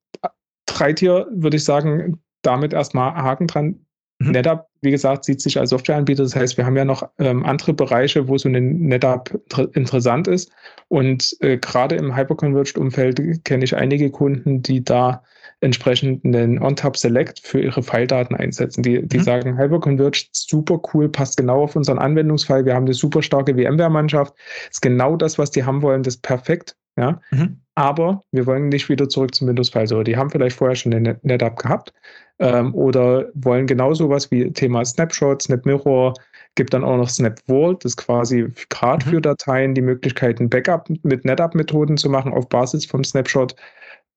[0.81, 3.85] Dreitier würde ich sagen, damit erstmal Haken dran.
[4.19, 4.31] Mhm.
[4.31, 6.23] NetApp, wie gesagt, sieht sich als Softwareanbieter.
[6.23, 9.39] Das heißt, wir haben ja noch ähm, andere Bereiche, wo so eine NetApp
[9.73, 10.51] interessant ist.
[10.87, 15.23] Und äh, gerade im Hyperconverged-Umfeld kenne ich einige Kunden, die da
[15.61, 18.81] entsprechend einen OnTap Select für ihre File-Daten einsetzen.
[18.81, 19.23] Die, die mhm.
[19.23, 22.65] sagen, Hyperconverged, super cool, passt genau auf unseren Anwendungsfall.
[22.65, 24.33] Wir haben eine super starke VMware-Mannschaft.
[24.69, 26.75] Ist genau das, was die haben wollen, das ist perfekt.
[26.97, 27.19] Ja?
[27.31, 27.61] Mhm.
[27.75, 30.03] Aber wir wollen nicht wieder zurück zum Windows-File-Server.
[30.03, 31.93] Die haben vielleicht vorher schon eine NetApp gehabt
[32.39, 36.13] ähm, oder wollen genau sowas wie Thema Snapshot, SnapMirror,
[36.55, 39.09] Gibt dann auch noch Snap Vault, das quasi gerade mhm.
[39.09, 43.55] für Dateien die Möglichkeit, ein Backup mit NetApp-Methoden zu machen auf Basis vom Snapshot.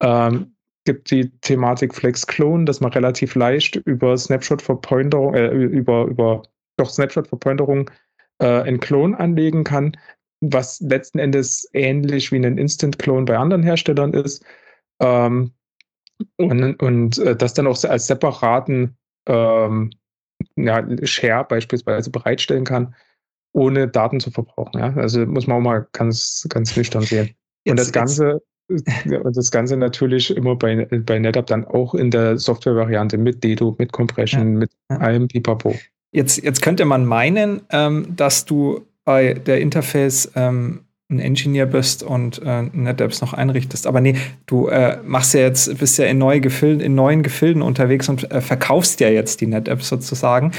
[0.00, 0.52] Ähm,
[0.84, 6.42] gibt die Thematik Flex Clone, dass man relativ leicht über Snapshot-Verpointerung, äh, über, über
[6.76, 7.88] doch Snapshot-Verpointerung
[8.40, 9.96] äh, einen Clone anlegen kann,
[10.52, 14.44] was letzten Endes ähnlich wie ein Instant-Clone bei anderen Herstellern ist.
[15.00, 15.52] Ähm,
[16.36, 19.90] und, und äh, das dann auch als separaten ähm,
[20.56, 22.94] ja, Share beispielsweise bereitstellen kann,
[23.52, 24.78] ohne Daten zu verbrauchen.
[24.78, 24.94] Ja?
[24.96, 27.30] Also muss man auch mal ganz, ganz nüchtern sehen.
[27.64, 32.10] Jetzt, und das Ganze, und das Ganze natürlich immer bei, bei NetApp dann auch in
[32.10, 34.58] der Software-Variante mit Dedo, mit Compression, ja.
[34.60, 35.74] mit allem Pipapo.
[36.12, 42.02] Jetzt, jetzt könnte man meinen, ähm, dass du bei der Interface ähm, ein Engineer bist
[42.02, 43.86] und äh, NetApps noch einrichtest.
[43.86, 47.62] Aber nee, du äh, machst ja jetzt, bist ja in, neue Gefilden, in neuen Gefilden
[47.62, 50.52] unterwegs und äh, verkaufst ja jetzt die NetApps sozusagen.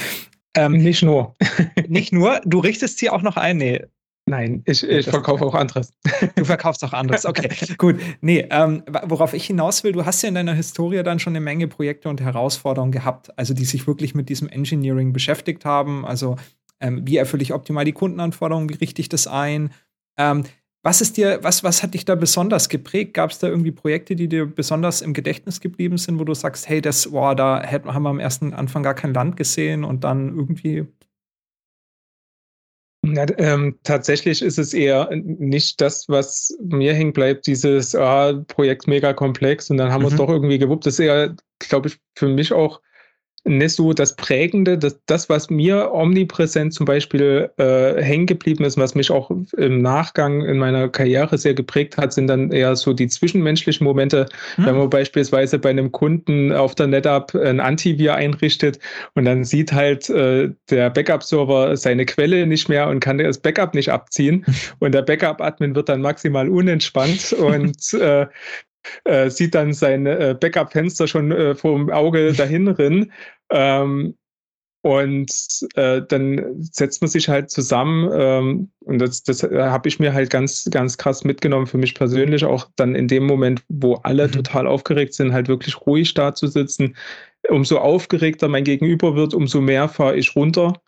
[0.56, 1.36] Ähm, nicht nur.
[1.88, 3.58] nicht nur, du richtest sie auch noch ein.
[3.58, 3.82] Nee,
[4.28, 5.94] Nein, ich, ich verkaufe auch anderes.
[6.36, 7.48] Du verkaufst auch anderes, okay.
[7.78, 8.00] Gut.
[8.22, 11.42] Nee, ähm, worauf ich hinaus will, du hast ja in deiner Historie dann schon eine
[11.42, 16.08] Menge Projekte und Herausforderungen gehabt, also die sich wirklich mit diesem Engineering beschäftigt haben.
[16.08, 16.38] Also,
[16.80, 19.72] ähm, wie erfülle ich optimal die Kundenanforderungen, wie richte ich das ein?
[20.18, 20.44] Ähm,
[20.84, 23.16] was ist dir, was, was hat dich da besonders geprägt?
[23.16, 26.70] Gab es da irgendwie Projekte, die dir besonders im Gedächtnis geblieben sind, wo du sagst,
[26.70, 30.04] hey, das, boah, da hätten, haben wir am ersten Anfang gar kein Land gesehen und
[30.04, 30.86] dann irgendwie
[33.14, 38.88] ja, ähm, tatsächlich ist es eher nicht das, was mir hängen bleibt, dieses ah, Projekt
[38.88, 40.06] mega komplex und dann haben mhm.
[40.06, 40.86] wir es doch irgendwie gewuppt.
[40.86, 42.82] Das ist eher, glaube ich, für mich auch
[43.46, 48.78] nicht so das Prägende, das, das was mir omnipräsent zum Beispiel äh, hängen geblieben ist,
[48.78, 52.92] was mich auch im Nachgang in meiner Karriere sehr geprägt hat, sind dann eher so
[52.94, 54.66] die zwischenmenschlichen Momente, hm.
[54.66, 58.80] wenn man beispielsweise bei einem Kunden auf der NetApp ein Antivir einrichtet
[59.14, 63.76] und dann sieht halt äh, der Backup-Server seine Quelle nicht mehr und kann das Backup
[63.76, 64.44] nicht abziehen
[64.80, 68.26] und der Backup-Admin wird dann maximal unentspannt und äh,
[69.04, 73.12] äh, sieht dann sein äh, Backup-Fenster schon äh, vor dem Auge dahin rinnen.
[73.50, 74.16] Ähm,
[74.86, 75.32] und
[75.74, 80.30] äh, dann setzt man sich halt zusammen ähm, und das, das habe ich mir halt
[80.30, 84.34] ganz, ganz krass mitgenommen für mich persönlich, auch dann in dem Moment, wo alle mhm.
[84.34, 86.96] total aufgeregt sind, halt wirklich ruhig da zu sitzen.
[87.50, 90.80] Umso aufgeregter mein Gegenüber wird, umso mehr fahre ich runter.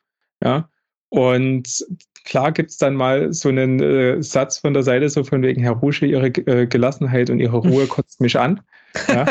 [0.44, 0.70] Ja.
[1.10, 1.86] Und
[2.26, 5.62] klar gibt es dann mal so einen äh, Satz von der Seite, so von wegen
[5.62, 8.62] Herr Rusche, Ihre äh, Gelassenheit und Ihre Ruhe kotzt mich an.
[9.08, 9.26] Ja.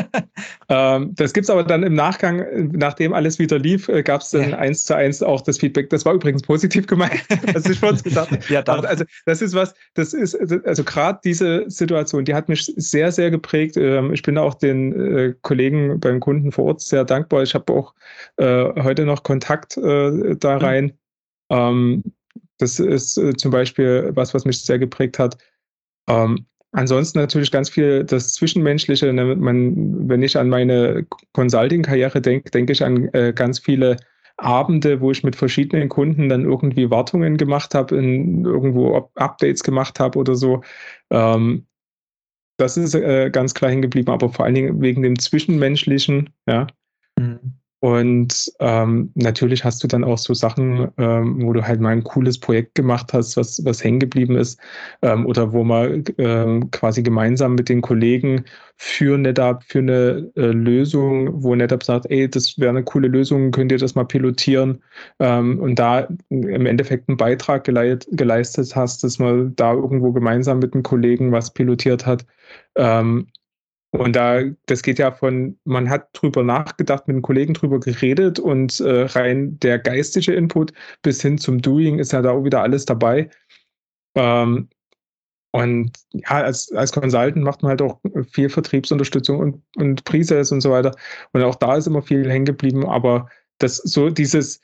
[0.97, 4.31] ähm, das gibt es aber dann im Nachgang, nachdem alles wieder lief, äh, gab es
[4.31, 4.59] dann ja.
[4.59, 5.91] eins zu eins auch das Feedback.
[5.91, 8.43] Das war übrigens positiv gemeint, was ich vorhin gesagt habe.
[8.49, 10.35] ja, aber also das ist was, das ist,
[10.65, 13.77] also gerade diese Situation, die hat mich sehr, sehr geprägt.
[13.77, 17.43] Ähm, ich bin auch den äh, Kollegen beim Kunden vor Ort sehr dankbar.
[17.43, 17.95] Ich habe auch
[18.37, 20.85] äh, heute noch Kontakt äh, da rein.
[20.87, 21.06] Mhm.
[21.51, 22.03] Ähm,
[22.59, 25.37] das ist äh, zum Beispiel was, was mich sehr geprägt hat.
[26.09, 29.13] Ähm, ansonsten natürlich ganz viel das Zwischenmenschliche.
[29.13, 33.97] Ne, man, wenn ich an meine Consulting-Karriere denke, denke ich an äh, ganz viele
[34.39, 40.19] Abende, wo ich mit verschiedenen Kunden dann irgendwie Wartungen gemacht habe, irgendwo Updates gemacht habe
[40.19, 40.63] oder so.
[41.11, 41.67] Ähm,
[42.59, 46.67] das ist äh, ganz klar hängen geblieben, aber vor allen Dingen wegen dem Zwischenmenschlichen, ja.
[47.19, 47.55] Mhm.
[47.87, 52.03] Und ähm, natürlich hast du dann auch so Sachen, ähm, wo du halt mal ein
[52.03, 54.59] cooles Projekt gemacht hast, was, was hängen geblieben ist,
[55.03, 58.45] ähm, oder wo man ähm, quasi gemeinsam mit den Kollegen
[58.77, 63.53] für NetApp, für eine äh, Lösung, wo NetApp sagt, ey, das wäre eine coole Lösung,
[63.53, 64.83] könnt ihr das mal pilotieren
[65.21, 70.59] ähm, und da im Endeffekt einen Beitrag geleit, geleistet hast, dass man da irgendwo gemeinsam
[70.59, 72.27] mit einem Kollegen was pilotiert hat.
[72.75, 73.29] Ähm,
[73.99, 78.39] und da, das geht ja von, man hat drüber nachgedacht, mit einem Kollegen drüber geredet
[78.39, 82.63] und äh, rein der geistige Input bis hin zum Doing ist ja da auch wieder
[82.63, 83.31] alles dabei.
[84.17, 84.69] Ähm,
[85.53, 90.61] und ja, als, als Consultant macht man halt auch viel Vertriebsunterstützung und, und Presales und
[90.61, 90.95] so weiter.
[91.33, 93.29] Und auch da ist immer viel hängen geblieben, aber
[93.59, 94.61] das so dieses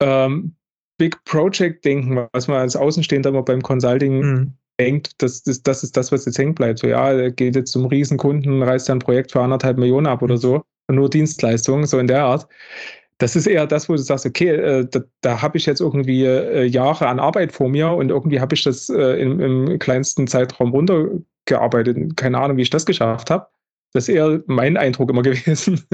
[0.00, 0.56] ähm,
[0.98, 5.82] Big Project Denken, was man als Außenstehender immer beim Consulting mhm denkt, das, das, das
[5.82, 6.80] ist das, was jetzt hängen bleibt.
[6.80, 10.62] So, ja, geht jetzt zum Riesenkunden, reißt ein Projekt für anderthalb Millionen ab oder so,
[10.90, 12.46] nur Dienstleistungen, so in der Art.
[13.18, 16.24] Das ist eher das, wo du sagst, okay, äh, da, da habe ich jetzt irgendwie
[16.24, 20.26] äh, Jahre an Arbeit vor mir und irgendwie habe ich das äh, im, im, kleinsten
[20.26, 22.16] Zeitraum runtergearbeitet.
[22.16, 23.46] Keine Ahnung, wie ich das geschafft habe.
[23.92, 25.86] Das ist eher mein Eindruck immer gewesen.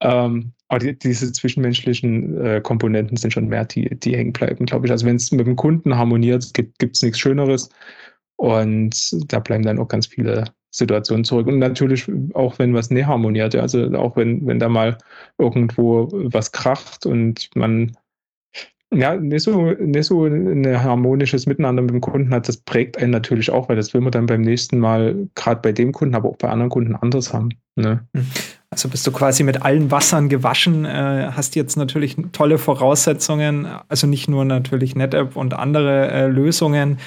[0.00, 4.86] ähm, aber die, diese zwischenmenschlichen äh, Komponenten sind schon mehr, die, die hängen bleiben, glaube
[4.86, 4.92] ich.
[4.92, 7.68] Also wenn es mit dem Kunden harmoniert, gibt es nichts Schöneres.
[8.36, 11.46] Und da bleiben dann auch ganz viele Situationen zurück.
[11.46, 13.54] Und natürlich auch, wenn was nicht harmoniert.
[13.54, 13.60] Ja.
[13.60, 14.98] Also auch wenn, wenn da mal
[15.38, 17.96] irgendwo was kracht und man
[18.96, 23.10] ja, nicht so, nicht so ein harmonisches Miteinander mit dem Kunden hat, das prägt einen
[23.10, 26.28] natürlich auch, weil das will man dann beim nächsten Mal gerade bei dem Kunden, aber
[26.28, 27.50] auch bei anderen Kunden anders haben.
[27.76, 28.06] Ne?
[28.14, 28.26] Hm.
[28.70, 34.06] Also bist du quasi mit allen Wassern gewaschen, äh, hast jetzt natürlich tolle Voraussetzungen, also
[34.06, 36.98] nicht nur natürlich NetApp und andere äh, Lösungen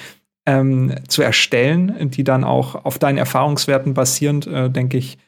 [0.46, 5.18] ähm, zu erstellen, die dann auch auf deinen Erfahrungswerten basierend, äh, denke ich,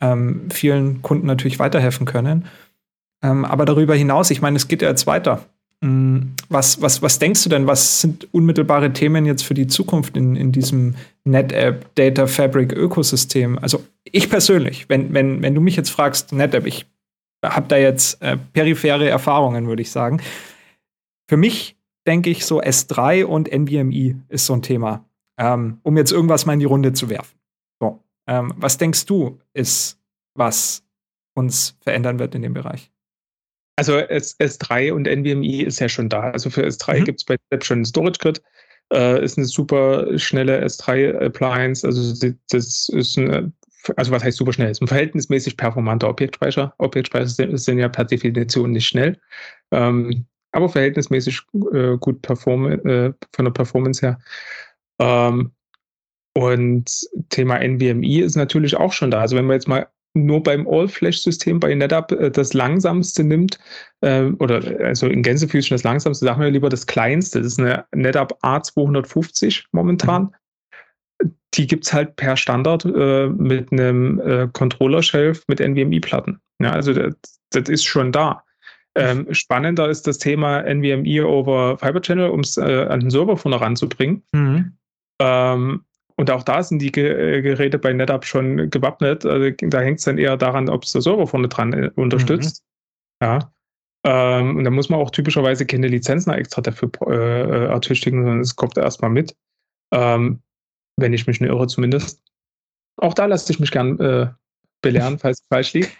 [0.00, 2.44] ähm, vielen Kunden natürlich weiterhelfen können.
[3.22, 5.40] Ähm, aber darüber hinaus, ich meine, es geht ja jetzt weiter.
[5.84, 10.16] Mm, was, was, was denkst du denn, was sind unmittelbare Themen jetzt für die Zukunft
[10.16, 10.94] in, in diesem
[11.24, 13.58] NetApp Data Fabric Ökosystem?
[13.58, 16.86] Also ich persönlich, wenn, wenn, wenn du mich jetzt fragst, NetApp, ich
[17.44, 20.22] habe da jetzt äh, periphere Erfahrungen, würde ich sagen.
[21.28, 25.04] Für mich denke ich so S3 und NVMe ist so ein Thema,
[25.38, 27.38] ähm, um jetzt irgendwas mal in die Runde zu werfen.
[27.78, 29.98] So, ähm, was denkst du, ist
[30.34, 30.82] was
[31.34, 32.90] uns verändern wird in dem Bereich?
[33.76, 36.30] Also S, S3 und NVMe ist ja schon da.
[36.30, 37.04] Also für S3 mhm.
[37.04, 38.42] gibt es bei Step schon Storage Grid.
[38.92, 41.84] Äh, ist eine super schnelle S3-Appliance.
[41.84, 43.52] Also das ist eine,
[43.96, 44.70] also was heißt super schnell?
[44.70, 46.74] Ist ein verhältnismäßig performanter Objektspeicher.
[46.78, 49.18] Objektspeicher sind, sind ja per Definition nicht schnell.
[49.72, 51.40] Ähm, aber verhältnismäßig
[51.72, 54.18] äh, gut perform äh, von der Performance her.
[55.00, 55.52] Ähm,
[56.36, 59.20] und Thema NVMe ist natürlich auch schon da.
[59.20, 63.58] Also wenn man jetzt mal nur beim All-Flash-System bei NetApp äh, das langsamste nimmt,
[64.00, 67.84] äh, oder also in Gänsefüßchen das langsamste, sagen wir lieber das kleinste, das ist eine
[67.94, 70.22] NetApp A250 momentan.
[70.22, 70.30] Mhm.
[71.54, 76.40] Die gibt es halt per Standard äh, mit einem äh, Controller-Shelf mit NVMe-Platten.
[76.60, 77.14] Ja, also das,
[77.50, 78.42] das, ist schon da.
[78.96, 83.36] Ähm, spannender ist das Thema NVMe over Fiber Channel, um es äh, an den Server
[83.36, 84.22] vorne ranzubringen.
[84.32, 84.76] Mhm.
[85.20, 85.84] Ähm,
[86.16, 89.26] und auch da sind die äh, Geräte bei NetApp schon gewappnet.
[89.26, 92.64] Also da hängt es dann eher daran, ob es der Server vorne dran äh, unterstützt.
[93.20, 93.26] Mhm.
[93.26, 93.52] Ja.
[94.06, 98.54] Ähm, und da muss man auch typischerweise keine Lizenzen extra dafür äh, ertüchtigen, sondern es
[98.54, 99.34] kommt erstmal mit.
[99.92, 100.42] Ähm,
[100.96, 102.22] wenn ich mich nicht irre, zumindest.
[102.96, 104.28] Auch da lasse ich mich gern äh,
[104.82, 105.96] belehren, falls es falsch liegt.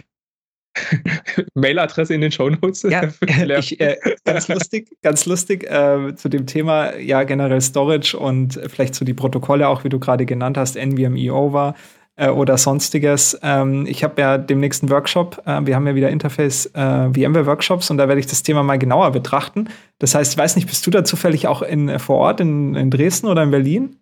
[1.54, 2.82] Mailadresse in den Shownotes.
[2.82, 3.02] Ja,
[3.58, 8.94] ich, äh, ganz lustig, ganz lustig äh, zu dem Thema, ja, generell Storage und vielleicht
[8.94, 11.74] zu so die Protokolle auch, wie du gerade genannt hast, NVMe Over
[12.16, 13.38] äh, oder sonstiges.
[13.42, 15.42] Ähm, ich habe ja demnächst einen Workshop.
[15.46, 18.62] Äh, wir haben ja wieder Interface äh, VMware Workshops und da werde ich das Thema
[18.62, 19.68] mal genauer betrachten.
[19.98, 22.90] Das heißt, ich weiß nicht, bist du da zufällig auch in, vor Ort in, in
[22.90, 23.96] Dresden oder in Berlin?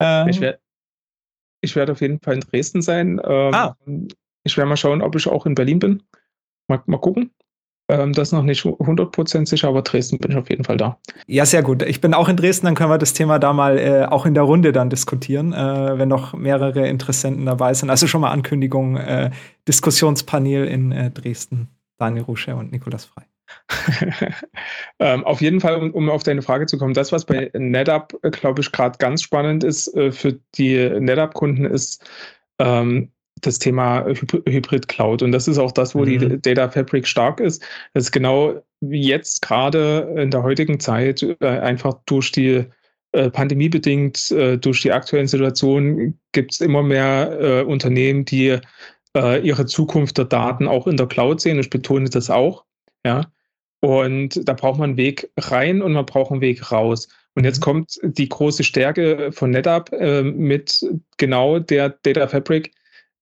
[0.00, 0.58] Ähm, ich werde
[1.64, 3.20] ich werd auf jeden Fall in Dresden sein.
[3.24, 3.76] Ähm, ah.
[4.44, 6.02] Ich werde mal schauen, ob ich auch in Berlin bin.
[6.68, 7.30] Mal, mal gucken.
[7.88, 10.98] Ähm, das ist noch nicht 100% sicher, aber Dresden bin ich auf jeden Fall da.
[11.26, 11.82] Ja, sehr gut.
[11.82, 14.34] Ich bin auch in Dresden, dann können wir das Thema da mal äh, auch in
[14.34, 17.90] der Runde dann diskutieren, äh, wenn noch mehrere Interessenten dabei sind.
[17.90, 19.30] Also schon mal Ankündigung, äh,
[19.68, 23.24] Diskussionspanel in äh, Dresden, Daniel Rusche und Nikolas Frei.
[24.98, 28.14] ähm, auf jeden Fall, um, um, auf deine Frage zu kommen, das, was bei NetApp,
[28.22, 32.02] äh, glaube ich, gerade ganz spannend ist äh, für die NetApp-Kunden, ist,
[32.58, 33.10] ähm,
[33.42, 35.22] das Thema Hybrid Cloud.
[35.22, 36.06] Und das ist auch das, wo mhm.
[36.06, 37.62] die Data Fabric stark ist.
[37.94, 42.64] Das ist genau jetzt gerade in der heutigen Zeit äh, einfach durch die
[43.12, 48.58] äh, Pandemie bedingt, äh, durch die aktuellen Situationen gibt es immer mehr Unternehmen, die
[49.14, 51.58] ihre Zukunft der Daten auch in der Cloud sehen.
[51.58, 52.64] Ich betone das auch.
[53.04, 53.30] Ja.
[53.80, 57.08] Und da braucht man einen Weg rein und man braucht einen Weg raus.
[57.34, 57.64] Und jetzt mhm.
[57.64, 60.84] kommt die große Stärke von NetApp äh, mit
[61.16, 62.72] genau der Data Fabric,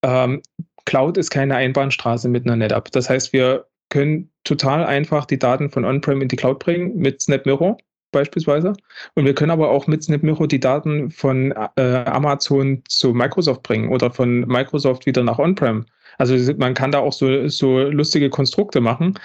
[0.02, 0.42] ähm,
[0.84, 2.90] Cloud ist keine Einbahnstraße mit einer NetApp.
[2.92, 7.22] Das heißt, wir können total einfach die Daten von On-Prem in die Cloud bringen mit
[7.22, 7.76] SnapMirror
[8.12, 8.72] beispielsweise.
[9.14, 13.90] Und wir können aber auch mit SnapMirror die Daten von äh, Amazon zu Microsoft bringen
[13.90, 15.86] oder von Microsoft wieder nach On-Prem.
[16.18, 19.18] Also man kann da auch so, so lustige Konstrukte machen,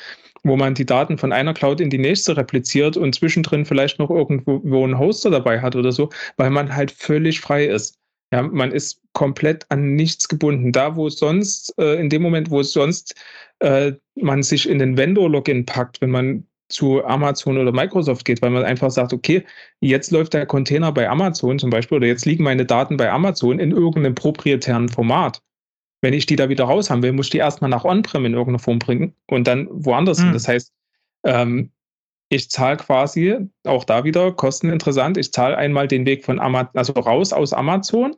[0.44, 4.10] wo man die Daten von einer Cloud in die nächste repliziert und zwischendrin vielleicht noch
[4.10, 8.00] irgendwo einen Hoster dabei hat oder so, weil man halt völlig frei ist.
[8.34, 10.72] Ja, man ist komplett an nichts gebunden.
[10.72, 13.16] Da, wo sonst, äh, in dem Moment, wo sonst
[13.60, 18.50] äh, man sich in den Vendor-Login packt, wenn man zu Amazon oder Microsoft geht, weil
[18.50, 19.44] man einfach sagt, okay,
[19.82, 23.60] jetzt läuft der Container bei Amazon zum Beispiel oder jetzt liegen meine Daten bei Amazon
[23.60, 25.42] in irgendeinem proprietären Format.
[26.02, 28.34] Wenn ich die da wieder raus haben will, muss ich die erstmal nach On-Prem in
[28.34, 30.30] irgendeiner Form bringen und dann woanders hin.
[30.30, 30.34] Mhm.
[30.34, 30.74] Das heißt,
[31.24, 31.72] ähm,
[32.30, 36.94] ich zahle quasi, auch da wieder kosteninteressant, ich zahle einmal den Weg von Amazon, also
[36.94, 38.16] raus aus Amazon,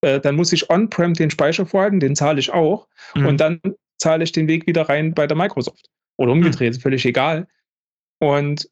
[0.00, 3.26] äh, dann muss ich on-prem den Speicher vorhalten, den zahle ich auch, mhm.
[3.26, 3.60] und dann
[3.98, 5.88] zahle ich den Weg wieder rein bei der Microsoft.
[6.18, 6.80] Oder umgedreht, mhm.
[6.80, 7.46] völlig egal.
[8.18, 8.68] Und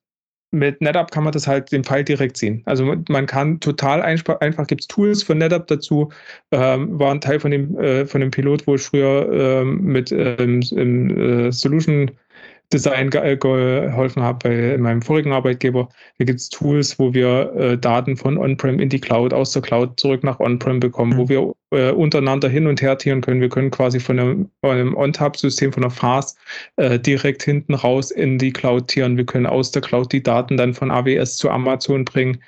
[0.52, 2.62] mit NetApp kann man das halt den Pfeil direkt ziehen.
[2.66, 6.10] Also man kann total einfach, einfach gibt es Tools von NetApp dazu.
[6.50, 10.10] Ähm, war ein Teil von dem, äh, von dem Pilot, wo ich früher ähm, mit
[10.10, 12.10] ähm, im äh, Solution
[12.72, 15.88] Design ge geholfen habe bei meinem vorigen Arbeitgeber.
[16.16, 19.62] Hier gibt es Tools, wo wir äh, Daten von On-Prem in die Cloud, aus der
[19.62, 21.18] Cloud zurück nach On-Prem bekommen, mhm.
[21.18, 23.40] wo wir äh, untereinander hin und her tieren können.
[23.40, 26.36] Wir können quasi von einem, einem On-Tap-System, von der FAS,
[26.76, 29.16] äh, direkt hinten raus in die Cloud tieren.
[29.16, 32.40] Wir können aus der Cloud die Daten dann von AWS zu Amazon bringen,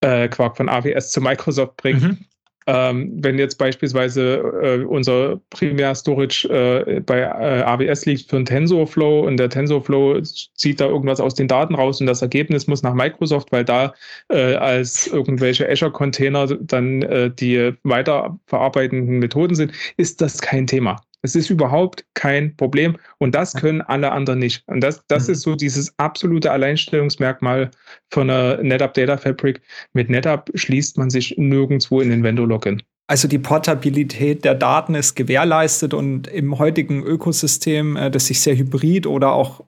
[0.00, 2.02] äh, Quark von AWS zu Microsoft bringen.
[2.02, 2.29] Mhm.
[2.66, 9.26] Ähm, wenn jetzt beispielsweise äh, unser Primär-Storage äh, bei äh, AWS liegt für einen TensorFlow
[9.26, 12.94] und der TensorFlow zieht da irgendwas aus den Daten raus und das Ergebnis muss nach
[12.94, 13.94] Microsoft, weil da
[14.28, 21.00] äh, als irgendwelche Azure-Container dann äh, die weiterverarbeitenden Methoden sind, ist das kein Thema.
[21.22, 24.62] Es ist überhaupt kein Problem und das können alle anderen nicht.
[24.66, 25.32] Und das, das mhm.
[25.32, 27.70] ist so dieses absolute Alleinstellungsmerkmal
[28.10, 29.60] von einer NetApp Data Fabric.
[29.92, 32.82] Mit NetApp schließt man sich nirgendwo in den Vendor-Login.
[33.06, 38.56] Also die Portabilität der Daten ist gewährleistet und im heutigen Ökosystem, äh, das sich sehr
[38.56, 39.64] hybrid oder auch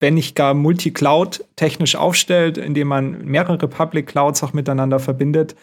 [0.00, 5.56] wenn nicht gar Multicloud technisch aufstellt, indem man mehrere Public Clouds auch miteinander verbindet,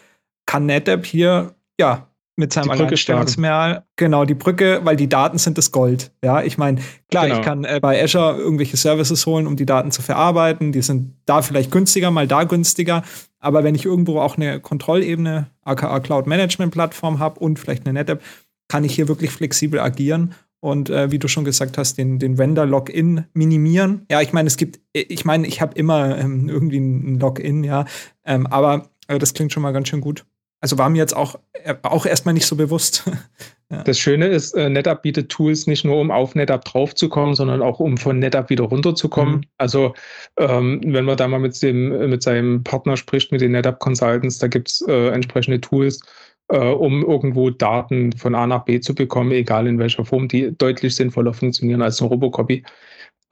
[0.46, 3.84] kann NetApp hier ja mit seinem Alleinstellungsmerkmal.
[3.96, 6.12] Genau, die Brücke, weil die Daten sind das Gold.
[6.24, 6.80] Ja, ich meine,
[7.10, 7.38] klar, genau.
[7.38, 10.72] ich kann äh, bei Azure irgendwelche Services holen, um die Daten zu verarbeiten.
[10.72, 13.02] Die sind da vielleicht günstiger, mal da günstiger.
[13.38, 17.98] Aber wenn ich irgendwo auch eine Kontrollebene, aka Cloud Management Plattform habe und vielleicht eine
[17.98, 18.22] NetApp,
[18.68, 22.38] kann ich hier wirklich flexibel agieren und äh, wie du schon gesagt hast, den, den
[22.38, 24.06] Vendor-Login minimieren.
[24.10, 27.84] Ja, ich meine, es gibt, ich meine, ich habe immer ähm, irgendwie ein Login, ja,
[28.24, 30.24] ähm, aber äh, das klingt schon mal ganz schön gut.
[30.62, 33.02] Also war mir jetzt auch, äh, auch erstmal nicht so bewusst.
[33.70, 33.82] ja.
[33.82, 37.80] Das Schöne ist, äh, NetApp bietet Tools nicht nur, um auf NetApp draufzukommen, sondern auch
[37.80, 39.34] um von NetApp wieder runterzukommen.
[39.34, 39.44] Mhm.
[39.58, 39.94] Also
[40.38, 44.38] ähm, wenn man da mal mit, dem, mit seinem Partner spricht, mit den NetApp Consultants,
[44.38, 46.00] da gibt es äh, entsprechende Tools,
[46.46, 50.56] äh, um irgendwo Daten von A nach B zu bekommen, egal in welcher Form, die
[50.56, 52.64] deutlich sinnvoller funktionieren als ein Robocopy.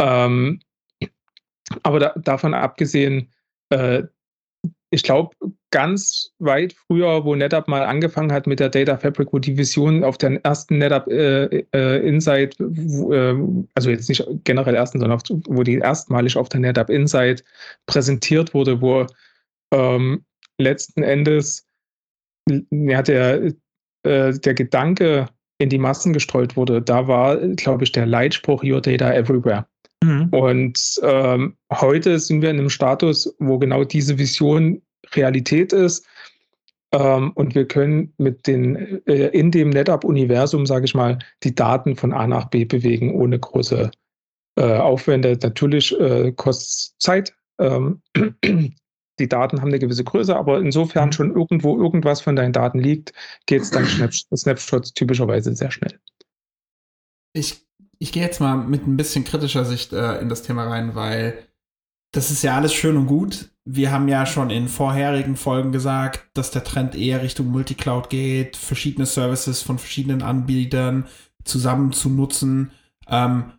[0.00, 0.60] Ähm,
[1.84, 3.32] aber da, davon abgesehen,
[3.68, 4.02] äh,
[4.90, 5.36] ich glaube,
[5.70, 10.04] ganz weit früher, wo NetApp mal angefangen hat mit der Data Fabric, wo die Vision
[10.04, 13.36] auf den ersten NetApp äh, äh, Insight, wo, äh,
[13.74, 17.44] also jetzt nicht generell ersten, sondern auf, wo die erstmalig auf der NetApp Insight
[17.86, 19.06] präsentiert wurde, wo
[19.72, 20.24] ähm,
[20.58, 21.66] letzten Endes
[22.70, 23.52] ja, der,
[24.02, 25.26] äh, der Gedanke
[25.58, 29.66] in die Massen gestreut wurde, da war, glaube ich, der Leitspruch Your Data Everywhere.
[30.02, 30.28] Mhm.
[30.30, 34.80] Und ähm, heute sind wir in einem Status, wo genau diese Vision
[35.14, 36.06] Realität ist.
[36.92, 41.96] Ähm, und wir können mit den, äh, in dem NetApp-Universum, sage ich mal, die Daten
[41.96, 43.90] von A nach B bewegen, ohne große
[44.56, 45.38] äh, Aufwände.
[45.40, 47.34] Natürlich äh, kostet es Zeit.
[47.60, 48.02] Ähm,
[49.20, 51.12] die Daten haben eine gewisse Größe, aber insofern mhm.
[51.12, 53.12] schon irgendwo irgendwas von deinen Daten liegt,
[53.46, 53.84] geht es dann
[54.36, 56.00] Snapshots typischerweise sehr schnell.
[57.32, 57.64] Ich
[58.00, 61.46] ich gehe jetzt mal mit ein bisschen kritischer Sicht äh, in das Thema rein, weil
[62.12, 63.50] das ist ja alles schön und gut.
[63.64, 68.56] Wir haben ja schon in vorherigen Folgen gesagt, dass der Trend eher Richtung Multicloud geht,
[68.56, 71.06] verschiedene Services von verschiedenen Anbietern
[71.44, 72.72] zusammen zu nutzen.
[73.08, 73.52] Ähm,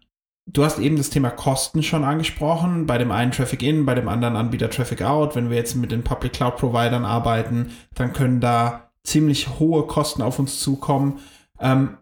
[0.47, 2.88] du hast eben das Thema Kosten schon angesprochen.
[2.88, 5.36] Bei dem einen Traffic In, bei dem anderen Anbieter Traffic Out.
[5.36, 10.22] Wenn wir jetzt mit den Public Cloud Providern arbeiten, dann können da ziemlich hohe Kosten
[10.22, 11.20] auf uns zukommen.
[11.60, 11.97] Ähm,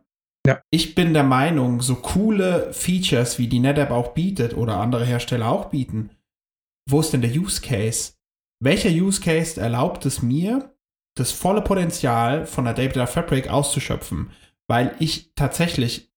[0.48, 0.60] ja.
[0.72, 5.50] Ich bin der Meinung, so coole Features wie die NetApp auch bietet oder andere Hersteller
[5.50, 6.10] auch bieten,
[6.90, 8.14] wo ist denn der Use Case?
[8.62, 10.74] Welcher Use Case erlaubt es mir,
[11.16, 14.32] das volle Potenzial von der Data Fabric auszuschöpfen?
[14.68, 16.12] Weil ich tatsächlich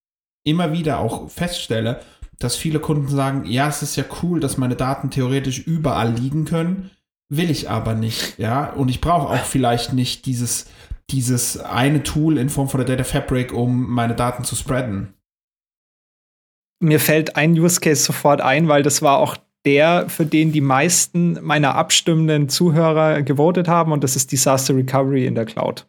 [0.45, 2.01] immer wieder auch feststelle,
[2.39, 6.45] dass viele Kunden sagen, ja, es ist ja cool, dass meine Daten theoretisch überall liegen
[6.45, 6.91] können,
[7.29, 10.67] will ich aber nicht, ja, und ich brauche auch vielleicht nicht dieses
[11.13, 15.15] dieses eine Tool in Form von der Data Fabric, um meine Daten zu spreaden?
[16.81, 20.61] Mir fällt ein Use Case sofort ein, weil das war auch der, für den die
[20.61, 25.87] meisten meiner abstimmenden Zuhörer gewotet haben, und das ist Disaster Recovery in der Cloud.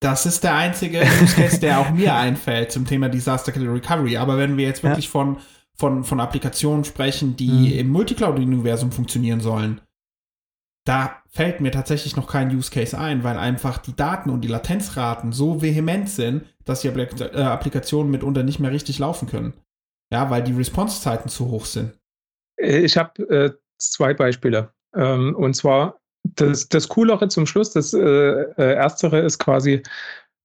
[0.00, 4.16] Das ist der einzige Use Case, der auch mir einfällt zum Thema Disaster Recovery.
[4.16, 5.10] Aber wenn wir jetzt wirklich ja.
[5.10, 5.38] von,
[5.74, 7.78] von, von Applikationen sprechen, die mhm.
[7.78, 9.80] im Multicloud-Universum funktionieren sollen,
[10.84, 14.48] da fällt mir tatsächlich noch kein Use Case ein, weil einfach die Daten und die
[14.48, 19.54] Latenzraten so vehement sind, dass die äh, Applikationen mitunter nicht mehr richtig laufen können.
[20.12, 21.98] Ja, weil die Response-Zeiten zu hoch sind.
[22.58, 24.70] Ich habe äh, zwei Beispiele.
[24.94, 29.82] Ähm, und zwar das, das Coolere zum Schluss, das äh, äh Erstere ist quasi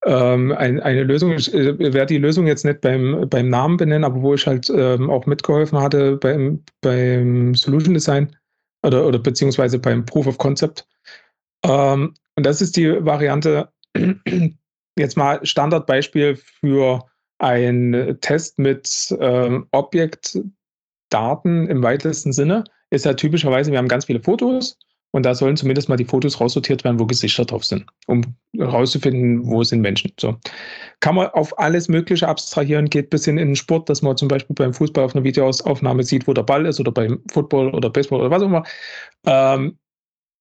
[0.06, 1.34] ähm, ein, eine Lösung.
[1.34, 4.70] Ich äh, werde die Lösung jetzt nicht beim, beim Namen benennen, aber wo ich halt
[4.70, 8.34] ähm, auch mitgeholfen hatte beim, beim Solution Design
[8.86, 10.88] oder, oder beziehungsweise beim Proof of Concept.
[11.66, 13.70] Ähm, und das ist die Variante,
[14.98, 17.04] jetzt mal Standardbeispiel für
[17.40, 24.22] ein Test mit ähm, Objektdaten im weitesten Sinne ist ja typischerweise, wir haben ganz viele
[24.22, 24.78] Fotos
[25.12, 28.22] und da sollen zumindest mal die Fotos raussortiert werden, wo Gesichter drauf sind, um
[28.56, 30.12] herauszufinden, wo sind Menschen.
[30.20, 30.38] So.
[31.00, 34.28] Kann man auf alles Mögliche abstrahieren, geht bis hin in den Sport, dass man zum
[34.28, 37.90] Beispiel beim Fußball auf einer Videoaufnahme sieht, wo der Ball ist oder beim Football oder
[37.90, 38.64] Baseball oder was auch immer.
[39.26, 39.78] Ähm,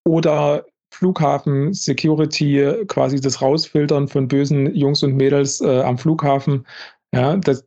[0.05, 0.65] oder
[0.97, 6.67] Flughafen, Security, quasi das Rausfiltern von bösen Jungs und Mädels äh, am Flughafen.
[7.13, 7.67] Ja, das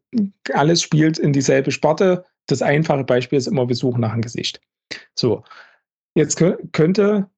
[0.53, 2.25] alles spielt in dieselbe Sparte.
[2.47, 4.61] Das einfache Beispiel ist immer, wir suchen nach einem Gesicht.
[5.15, 5.43] So,
[6.15, 6.35] Jetzt
[6.73, 7.29] könnte,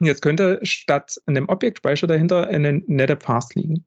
[0.00, 3.84] jetzt könnte statt einem Objektspeicher dahinter eine NetApp Fast liegen.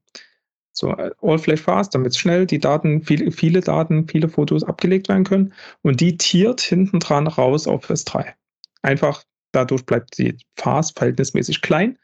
[0.74, 5.24] So, All Flash Fast, damit schnell die Daten, viele, viele Daten, viele Fotos abgelegt werden
[5.24, 5.54] können.
[5.82, 8.34] Und die tiert hinten dran raus auf S3.
[8.82, 11.98] Einfach dadurch bleibt die Fast verhältnismäßig klein,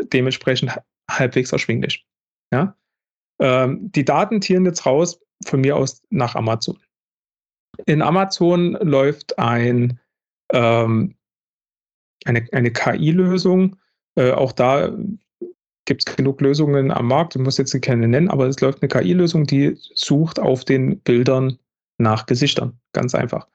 [0.00, 0.72] dementsprechend
[1.10, 2.06] halbwegs erschwinglich.
[2.52, 2.76] Ja?
[3.40, 6.78] Ähm, die Daten tieren jetzt raus von mir aus nach Amazon.
[7.86, 9.98] In Amazon läuft ein
[10.52, 11.16] ähm,
[12.24, 13.76] eine, eine KI-Lösung.
[14.16, 14.92] Äh, auch da
[15.84, 17.36] gibt es genug Lösungen am Markt.
[17.36, 21.58] Ich muss jetzt keine nennen, aber es läuft eine KI-Lösung, die sucht auf den Bildern
[21.98, 22.78] nach Gesichtern.
[22.92, 23.46] Ganz einfach.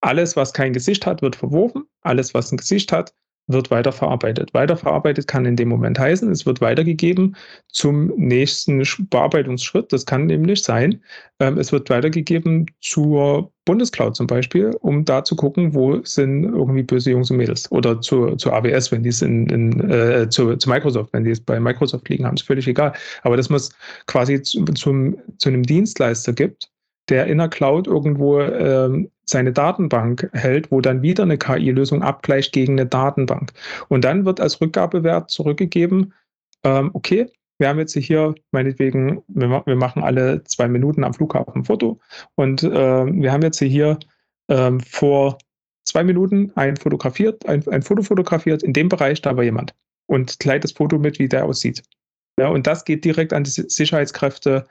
[0.00, 1.84] Alles, was kein Gesicht hat, wird verworfen.
[2.02, 3.12] Alles, was ein Gesicht hat,
[3.48, 4.52] wird weiterverarbeitet.
[4.52, 7.34] Weiterverarbeitet kann in dem Moment heißen, es wird weitergegeben
[7.68, 9.92] zum nächsten Bearbeitungsschritt.
[9.92, 11.02] Das kann nämlich sein,
[11.40, 16.82] ähm, es wird weitergegeben zur Bundescloud zum Beispiel, um da zu gucken, wo sind irgendwie
[16.82, 17.70] böse Jungs und Mädels.
[17.72, 21.30] Oder zu, zu AWS, wenn die es in, in äh, zu, zu Microsoft, wenn die
[21.30, 22.92] es bei Microsoft liegen haben, ist völlig egal.
[23.22, 23.70] Aber dass man es
[24.06, 26.70] quasi zu, zum, zu einem Dienstleister gibt,
[27.08, 32.52] der in der Cloud irgendwo ähm, seine Datenbank hält, wo dann wieder eine KI-Lösung abgleicht
[32.52, 33.52] gegen eine Datenbank.
[33.88, 36.14] Und dann wird als Rückgabewert zurückgegeben,
[36.64, 41.62] ähm, okay, wir haben jetzt hier meinetwegen, wir, wir, machen alle zwei Minuten am Flughafen
[41.62, 41.98] ein Foto
[42.36, 43.98] und äh, wir haben jetzt hier
[44.48, 45.38] ähm, vor
[45.84, 49.74] zwei Minuten ein fotografiert, ein, ein Foto fotografiert, in dem Bereich, da war jemand
[50.06, 51.82] und gleitet das Foto mit, wie der aussieht.
[52.38, 54.66] Ja, und das geht direkt an die Sicherheitskräfte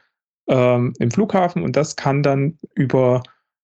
[0.48, 3.22] ähm, im Flughafen und das kann dann über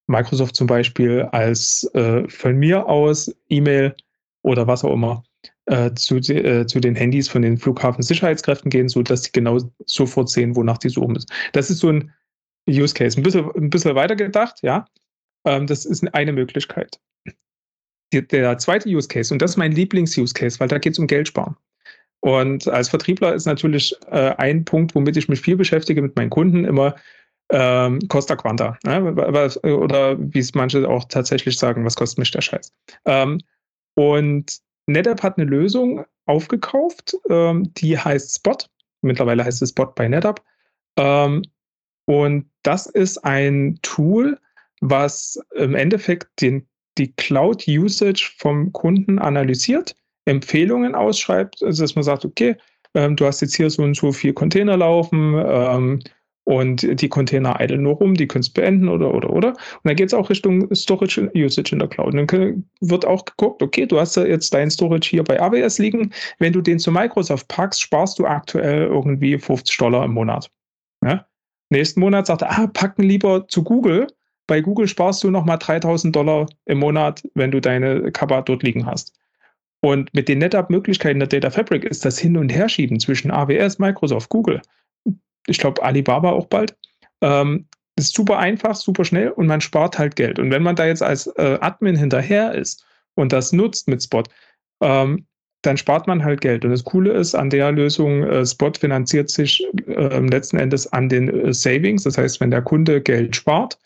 [0.08, 3.96] Microsoft zum Beispiel als äh, von mir aus E-Mail
[4.42, 5.24] oder was auch immer
[5.66, 10.56] äh, zu, äh, zu den Handys von den Flughafensicherheitskräften gehen, sodass die genau sofort sehen,
[10.56, 11.30] wonach die suchen müssen.
[11.54, 12.12] Das ist so ein
[12.68, 13.20] Use Case.
[13.20, 14.86] Ein bisschen, ein bisschen weiter gedacht, ja.
[15.46, 17.00] Ähm, das ist eine Möglichkeit.
[18.14, 21.08] Der zweite Use Case, und das ist mein Lieblings-Use Case, weil da geht es um
[21.08, 21.56] Geld sparen.
[22.20, 26.30] Und als Vertriebler ist natürlich äh, ein Punkt, womit ich mich viel beschäftige mit meinen
[26.30, 26.96] Kunden, immer
[27.50, 28.78] ähm, Costa Quanta.
[28.84, 29.14] Ne?
[29.64, 32.74] Oder wie es manche auch tatsächlich sagen, was kostet mich der Scheiß?
[33.06, 33.40] Ähm,
[33.96, 38.58] und NetApp hat eine Lösung aufgekauft, ähm, die heißt Spot.
[39.02, 40.42] Mittlerweile heißt es Spot bei NetApp.
[40.98, 41.44] Ähm,
[42.06, 44.40] und das ist ein Tool,
[44.82, 46.68] was im Endeffekt den,
[46.98, 52.56] die Cloud-Usage vom Kunden analysiert Empfehlungen ausschreibt, also dass man sagt, okay,
[52.94, 56.00] ähm, du hast jetzt hier so und so viel Container laufen ähm,
[56.46, 59.50] und die Container eideln nur rum, die können es beenden oder oder oder.
[59.50, 62.14] Und dann geht es auch Richtung Storage Usage in der Cloud.
[62.14, 65.80] Und dann wird auch geguckt, okay, du hast ja jetzt dein Storage hier bei AWS
[65.80, 66.12] liegen.
[66.40, 70.52] Wenn du den zu Microsoft packst, sparst du aktuell irgendwie 50 Dollar im Monat.
[71.04, 71.26] Ja?
[71.70, 74.08] Nächsten Monat sagt er, ah, packen lieber zu Google.
[74.46, 78.86] Bei Google sparst du nochmal 3000 Dollar im Monat, wenn du deine Kappa dort liegen
[78.86, 79.18] hast.
[79.82, 84.30] Und mit den NetApp-Möglichkeiten der Data Fabric ist das Hin- und Herschieben zwischen AWS, Microsoft,
[84.30, 84.62] Google,
[85.48, 86.76] ich glaube Alibaba auch bald,
[87.22, 90.40] ähm, ist super einfach, super schnell und man spart halt Geld.
[90.40, 92.86] Und wenn man da jetzt als äh, Admin hinterher ist
[93.16, 94.24] und das nutzt mit Spot,
[94.82, 95.26] ähm,
[95.62, 96.66] dann spart man halt Geld.
[96.66, 101.08] Und das Coole ist an der Lösung, äh, Spot finanziert sich äh, letzten Endes an
[101.08, 102.04] den äh, Savings.
[102.04, 103.80] Das heißt, wenn der Kunde Geld spart,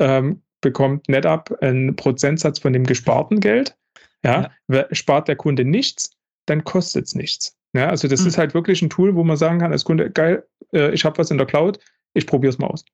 [0.00, 3.76] ähm, bekommt NetApp einen Prozentsatz von dem gesparten Geld.
[4.24, 4.86] Ja, ja.
[4.92, 6.10] spart der Kunde nichts,
[6.46, 7.56] dann kostet es nichts.
[7.72, 8.28] Ja, also das mhm.
[8.28, 11.18] ist halt wirklich ein Tool, wo man sagen kann als Kunde, geil, äh, ich habe
[11.18, 11.78] was in der Cloud,
[12.14, 12.84] ich probiere es mal aus.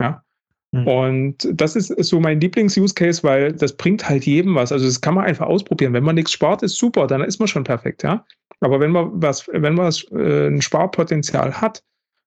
[0.00, 0.22] Ja.
[0.72, 0.86] Mhm.
[0.86, 4.72] Und das ist, ist so mein Lieblings-Use-Case, weil das bringt halt jedem was.
[4.72, 5.92] Also das kann man einfach ausprobieren.
[5.92, 8.24] Wenn man nichts spart, ist super, dann ist man schon perfekt, ja.
[8.60, 11.82] Aber wenn man was, wenn man was, äh, ein Sparpotenzial hat,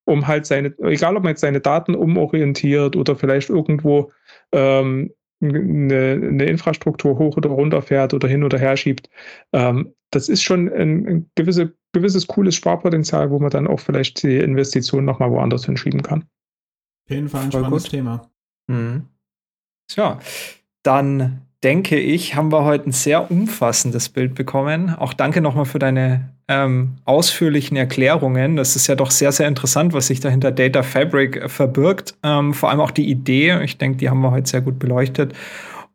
[0.05, 4.11] um halt seine, egal ob man jetzt seine Daten umorientiert oder vielleicht irgendwo
[4.51, 5.11] ähm,
[5.41, 9.09] eine, eine, Infrastruktur hoch oder runter fährt oder hin oder her schiebt.
[9.53, 14.23] Ähm, das ist schon ein, ein gewisse, gewisses cooles Sparpotenzial, wo man dann auch vielleicht
[14.23, 16.23] die Investition nochmal woanders hinschieben kann.
[17.05, 17.91] Auf jeden Fall ein Voll spannendes gut.
[17.91, 18.29] Thema.
[18.67, 19.07] Mhm.
[19.87, 20.19] Tja,
[20.83, 24.91] dann denke ich, haben wir heute ein sehr umfassendes Bild bekommen.
[24.95, 28.55] Auch danke nochmal für deine ähm, ausführlichen Erklärungen.
[28.55, 32.15] Das ist ja doch sehr, sehr interessant, was sich dahinter Data Fabric äh, verbirgt.
[32.23, 33.61] Ähm, vor allem auch die Idee.
[33.63, 35.35] Ich denke, die haben wir heute sehr gut beleuchtet.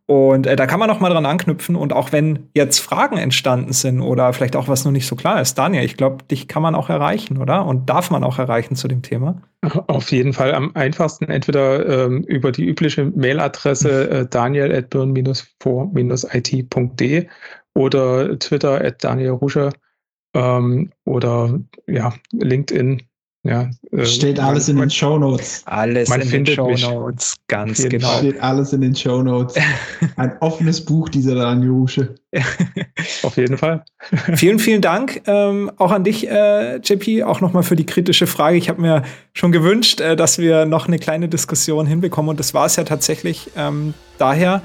[0.07, 1.75] Und äh, da kann man noch mal dran anknüpfen.
[1.75, 5.41] Und auch wenn jetzt Fragen entstanden sind oder vielleicht auch was noch nicht so klar
[5.41, 7.67] ist, Daniel, ich glaube, dich kann man auch erreichen, oder?
[7.67, 9.43] Und darf man auch erreichen zu dem Thema?
[9.89, 17.27] Auf jeden Fall am einfachsten entweder ähm, über die übliche Mailadresse äh, daniel.birn-vor-it.de
[17.75, 19.71] oder Twitter at Daniel Rusche
[20.35, 23.03] ähm, oder ja, LinkedIn
[23.47, 25.63] ja, äh, Steht alles in den Show Notes.
[25.67, 28.17] Alles in den Show Notes, ganz genau.
[28.17, 29.55] Steht alles in den Show Notes.
[30.17, 32.15] Ein offenes Buch, dieser Daniel Rusche.
[33.23, 33.85] Auf jeden Fall.
[34.35, 38.57] vielen, vielen Dank ähm, auch an dich, äh, JP, auch nochmal für die kritische Frage.
[38.57, 39.03] Ich habe mir
[39.35, 42.85] schon gewünscht, äh, dass wir noch eine kleine Diskussion hinbekommen und das war es ja
[42.85, 43.51] tatsächlich.
[43.59, 44.63] Ähm, daher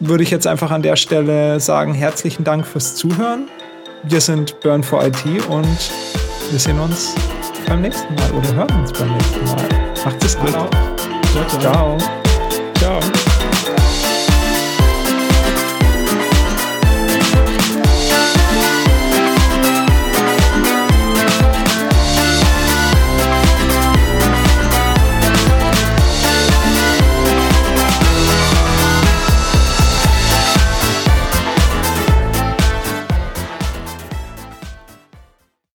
[0.00, 3.48] würde ich jetzt einfach an der Stelle sagen, herzlichen Dank fürs Zuhören.
[4.04, 5.78] Wir sind Burn for IT und
[6.50, 7.14] wir sehen uns
[7.66, 9.68] beim nächsten Mal oder hören uns beim nächsten Mal.
[10.04, 10.50] Macht es gut.
[10.50, 10.68] Ciao.
[11.32, 11.98] Ciao.
[12.78, 13.00] Ciao.
[13.00, 13.17] ciao.